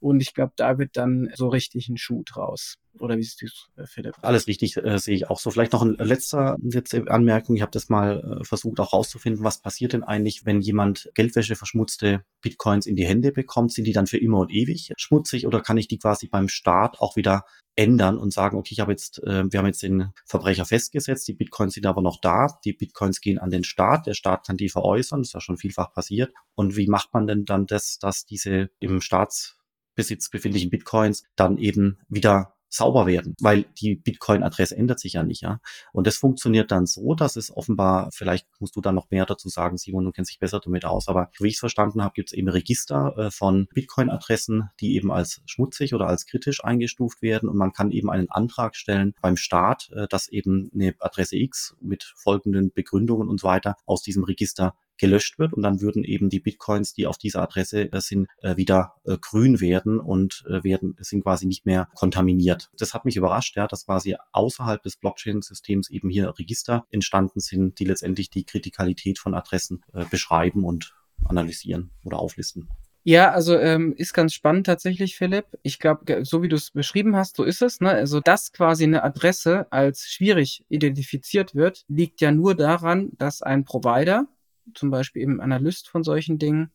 Und 0.00 0.20
ich 0.20 0.34
glaube, 0.34 0.52
da 0.56 0.78
wird 0.78 0.96
dann 0.96 1.30
so 1.34 1.48
richtig 1.48 1.88
ein 1.88 1.96
Schuh 1.96 2.22
draus. 2.24 2.74
Oder 3.00 3.16
wie 3.16 3.22
siehst 3.22 3.42
du 3.42 3.46
es, 3.46 3.68
äh, 3.76 3.86
Philipp? 3.86 4.14
Alles 4.22 4.46
richtig, 4.46 4.76
äh, 4.76 4.98
sehe 4.98 5.14
ich 5.14 5.28
auch 5.28 5.38
so. 5.38 5.50
Vielleicht 5.50 5.72
noch 5.72 5.82
ein 5.82 5.94
letzter 5.98 6.56
letzte 6.60 7.08
Anmerkung. 7.10 7.56
Ich 7.56 7.62
habe 7.62 7.70
das 7.70 7.88
mal 7.88 8.40
äh, 8.40 8.44
versucht 8.44 8.80
auch 8.80 8.92
rauszufinden, 8.92 9.44
was 9.44 9.60
passiert 9.60 9.92
denn 9.92 10.04
eigentlich, 10.04 10.46
wenn 10.46 10.60
jemand 10.60 11.10
Geldwäsche 11.14 11.56
verschmutzte 11.56 12.24
Bitcoins 12.40 12.86
in 12.86 12.96
die 12.96 13.06
Hände 13.06 13.32
bekommt? 13.32 13.72
Sind 13.72 13.86
die 13.86 13.92
dann 13.92 14.06
für 14.06 14.18
immer 14.18 14.38
und 14.38 14.52
ewig 14.52 14.92
schmutzig 14.96 15.46
oder 15.46 15.60
kann 15.60 15.76
ich 15.76 15.88
die 15.88 15.98
quasi 15.98 16.28
beim 16.28 16.48
Start 16.48 17.00
auch 17.00 17.16
wieder 17.16 17.44
ändern 17.78 18.18
und 18.18 18.32
sagen, 18.32 18.58
okay, 18.58 18.72
ich 18.72 18.80
habe 18.80 18.90
jetzt, 18.90 19.22
äh, 19.22 19.44
wir 19.50 19.58
haben 19.60 19.66
jetzt 19.66 19.84
den 19.84 20.10
Verbrecher 20.26 20.64
festgesetzt, 20.64 21.28
die 21.28 21.32
Bitcoins 21.32 21.74
sind 21.74 21.86
aber 21.86 22.02
noch 22.02 22.20
da, 22.20 22.48
die 22.64 22.72
Bitcoins 22.72 23.20
gehen 23.20 23.38
an 23.38 23.50
den 23.50 23.62
Staat, 23.62 24.06
der 24.06 24.14
Staat 24.14 24.46
kann 24.46 24.56
die 24.56 24.68
veräußern, 24.68 25.20
das 25.20 25.28
ist 25.28 25.34
ja 25.34 25.40
schon 25.40 25.58
vielfach 25.58 25.92
passiert. 25.92 26.32
Und 26.56 26.76
wie 26.76 26.88
macht 26.88 27.14
man 27.14 27.28
denn 27.28 27.44
dann 27.44 27.66
das, 27.66 27.98
dass 28.00 28.26
diese 28.26 28.70
im 28.80 29.00
Staats 29.00 29.57
Besitz 29.98 30.30
befindlichen 30.30 30.70
Bitcoins 30.70 31.24
dann 31.34 31.58
eben 31.58 31.98
wieder 32.08 32.54
sauber 32.68 33.06
werden, 33.06 33.34
weil 33.40 33.64
die 33.80 33.96
Bitcoin-Adresse 33.96 34.76
ändert 34.76 35.00
sich 35.00 35.14
ja 35.14 35.24
nicht, 35.24 35.42
ja. 35.42 35.58
Und 35.92 36.06
das 36.06 36.16
funktioniert 36.16 36.70
dann 36.70 36.86
so, 36.86 37.14
dass 37.14 37.34
es 37.34 37.50
offenbar, 37.50 38.10
vielleicht 38.12 38.46
musst 38.60 38.76
du 38.76 38.80
da 38.80 38.92
noch 38.92 39.10
mehr 39.10 39.26
dazu 39.26 39.48
sagen, 39.48 39.76
Simon, 39.76 40.04
du 40.04 40.12
kennst 40.12 40.30
dich 40.30 40.38
besser 40.38 40.60
damit 40.60 40.84
aus, 40.84 41.08
aber 41.08 41.30
wie 41.40 41.48
ich 41.48 41.54
es 41.54 41.60
verstanden 41.60 42.02
habe, 42.02 42.12
gibt 42.14 42.28
es 42.28 42.32
eben 42.32 42.48
Register 42.48 43.16
äh, 43.16 43.30
von 43.30 43.66
Bitcoin-Adressen, 43.74 44.68
die 44.80 44.94
eben 44.94 45.10
als 45.10 45.40
schmutzig 45.46 45.94
oder 45.94 46.06
als 46.06 46.26
kritisch 46.26 46.62
eingestuft 46.62 47.22
werden 47.22 47.48
und 47.48 47.56
man 47.56 47.72
kann 47.72 47.90
eben 47.90 48.10
einen 48.10 48.30
Antrag 48.30 48.76
stellen 48.76 49.14
beim 49.20 49.36
Staat, 49.36 49.90
äh, 49.94 50.06
dass 50.06 50.28
eben 50.28 50.70
eine 50.74 50.94
Adresse 51.00 51.36
X 51.36 51.74
mit 51.80 52.04
folgenden 52.16 52.70
Begründungen 52.72 53.28
und 53.28 53.40
so 53.40 53.48
weiter 53.48 53.76
aus 53.86 54.02
diesem 54.02 54.22
Register 54.24 54.74
gelöscht 54.98 55.38
wird 55.38 55.52
und 55.52 55.62
dann 55.62 55.80
würden 55.80 56.04
eben 56.04 56.28
die 56.28 56.40
Bitcoins, 56.40 56.92
die 56.92 57.06
auf 57.06 57.18
dieser 57.18 57.42
Adresse 57.42 57.92
äh, 57.92 58.00
sind, 58.00 58.28
äh, 58.42 58.56
wieder 58.56 58.94
äh, 59.04 59.16
grün 59.20 59.60
werden 59.60 60.00
und 60.00 60.44
werden 60.48 60.96
sind 61.00 61.22
quasi 61.22 61.46
nicht 61.46 61.66
mehr 61.66 61.88
kontaminiert. 61.94 62.70
Das 62.78 62.94
hat 62.94 63.04
mich 63.04 63.16
überrascht, 63.16 63.56
ja, 63.56 63.66
dass 63.66 63.86
quasi 63.86 64.16
außerhalb 64.32 64.82
des 64.82 64.96
Blockchain-Systems 64.96 65.90
eben 65.90 66.10
hier 66.10 66.34
Register 66.38 66.86
entstanden 66.90 67.40
sind, 67.40 67.78
die 67.78 67.84
letztendlich 67.84 68.30
die 68.30 68.44
Kritikalität 68.44 69.18
von 69.18 69.34
Adressen 69.34 69.82
beschreiben 70.10 70.64
und 70.64 70.94
analysieren 71.24 71.90
oder 72.04 72.18
auflisten. 72.18 72.68
Ja, 73.04 73.30
also 73.30 73.58
ähm, 73.58 73.94
ist 73.96 74.12
ganz 74.12 74.34
spannend 74.34 74.66
tatsächlich, 74.66 75.16
Philipp. 75.16 75.46
Ich 75.62 75.78
glaube, 75.78 76.26
so 76.26 76.42
wie 76.42 76.48
du 76.48 76.56
es 76.56 76.72
beschrieben 76.72 77.16
hast, 77.16 77.36
so 77.36 77.44
ist 77.44 77.62
es. 77.62 77.80
Ne? 77.80 77.88
Also, 77.88 78.20
dass 78.20 78.52
quasi 78.52 78.84
eine 78.84 79.02
Adresse 79.02 79.66
als 79.70 80.08
schwierig 80.08 80.62
identifiziert 80.68 81.54
wird, 81.54 81.84
liegt 81.88 82.20
ja 82.20 82.32
nur 82.32 82.54
daran, 82.54 83.10
dass 83.16 83.40
ein 83.40 83.64
Provider 83.64 84.26
zum 84.74 84.90
Beispiel 84.90 85.22
eben 85.22 85.40
Analyst 85.40 85.88
von 85.88 86.02
solchen 86.02 86.38
Dingen, 86.38 86.72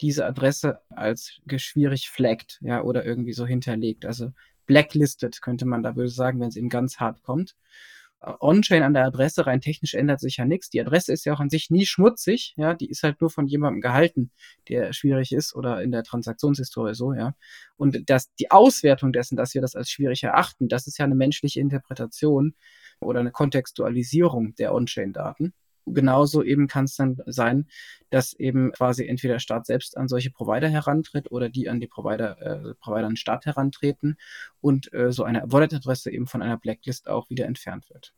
diese 0.00 0.26
Adresse 0.26 0.80
als 0.90 1.40
schwierig 1.56 2.10
flaggt, 2.10 2.58
ja, 2.62 2.82
oder 2.82 3.04
irgendwie 3.04 3.32
so 3.32 3.46
hinterlegt. 3.46 4.04
Also 4.04 4.32
blacklisted 4.66 5.42
könnte 5.42 5.64
man 5.64 5.82
da 5.82 5.96
würde 5.96 6.08
sagen, 6.08 6.40
wenn 6.40 6.48
es 6.48 6.56
eben 6.56 6.68
ganz 6.68 6.98
hart 6.98 7.22
kommt. 7.22 7.56
On-Chain 8.40 8.84
an 8.84 8.94
der 8.94 9.04
Adresse 9.04 9.46
rein 9.46 9.60
technisch 9.60 9.94
ändert 9.94 10.20
sich 10.20 10.36
ja 10.36 10.44
nichts. 10.44 10.70
Die 10.70 10.80
Adresse 10.80 11.12
ist 11.12 11.24
ja 11.24 11.34
auch 11.34 11.40
an 11.40 11.50
sich 11.50 11.70
nie 11.70 11.86
schmutzig, 11.86 12.54
ja, 12.56 12.74
die 12.74 12.88
ist 12.88 13.02
halt 13.02 13.20
nur 13.20 13.30
von 13.30 13.48
jemandem 13.48 13.80
gehalten, 13.80 14.30
der 14.68 14.92
schwierig 14.92 15.32
ist 15.32 15.54
oder 15.56 15.82
in 15.82 15.90
der 15.90 16.04
Transaktionshistorie 16.04 16.94
so, 16.94 17.14
ja. 17.14 17.34
Und 17.76 18.08
das, 18.08 18.32
die 18.34 18.50
Auswertung 18.50 19.12
dessen, 19.12 19.36
dass 19.36 19.54
wir 19.54 19.60
das 19.60 19.74
als 19.74 19.90
schwierig 19.90 20.22
erachten, 20.22 20.68
das 20.68 20.86
ist 20.86 20.98
ja 20.98 21.04
eine 21.04 21.16
menschliche 21.16 21.58
Interpretation 21.60 22.54
oder 23.00 23.20
eine 23.20 23.32
Kontextualisierung 23.32 24.54
der 24.54 24.72
On-Chain-Daten. 24.72 25.52
Genauso 25.86 26.42
eben 26.42 26.66
kann 26.68 26.84
es 26.84 26.96
dann 26.96 27.18
sein, 27.26 27.66
dass 28.10 28.34
eben 28.34 28.72
quasi 28.72 29.06
entweder 29.06 29.34
der 29.34 29.40
Staat 29.40 29.66
selbst 29.66 29.96
an 29.96 30.08
solche 30.08 30.30
Provider 30.30 30.68
herantritt 30.68 31.30
oder 31.30 31.48
die 31.48 31.68
an 31.68 31.80
die 31.80 31.86
Provider, 31.86 32.40
äh, 32.40 32.74
Provider 32.74 33.06
an 33.06 33.12
den 33.12 33.16
Staat 33.16 33.46
herantreten 33.46 34.16
und 34.60 34.92
äh, 34.92 35.12
so 35.12 35.24
eine 35.24 35.42
Wallet-Adresse 35.46 36.10
eben 36.10 36.26
von 36.26 36.42
einer 36.42 36.58
Blacklist 36.58 37.08
auch 37.08 37.30
wieder 37.30 37.46
entfernt 37.46 37.88
wird. 37.90 38.12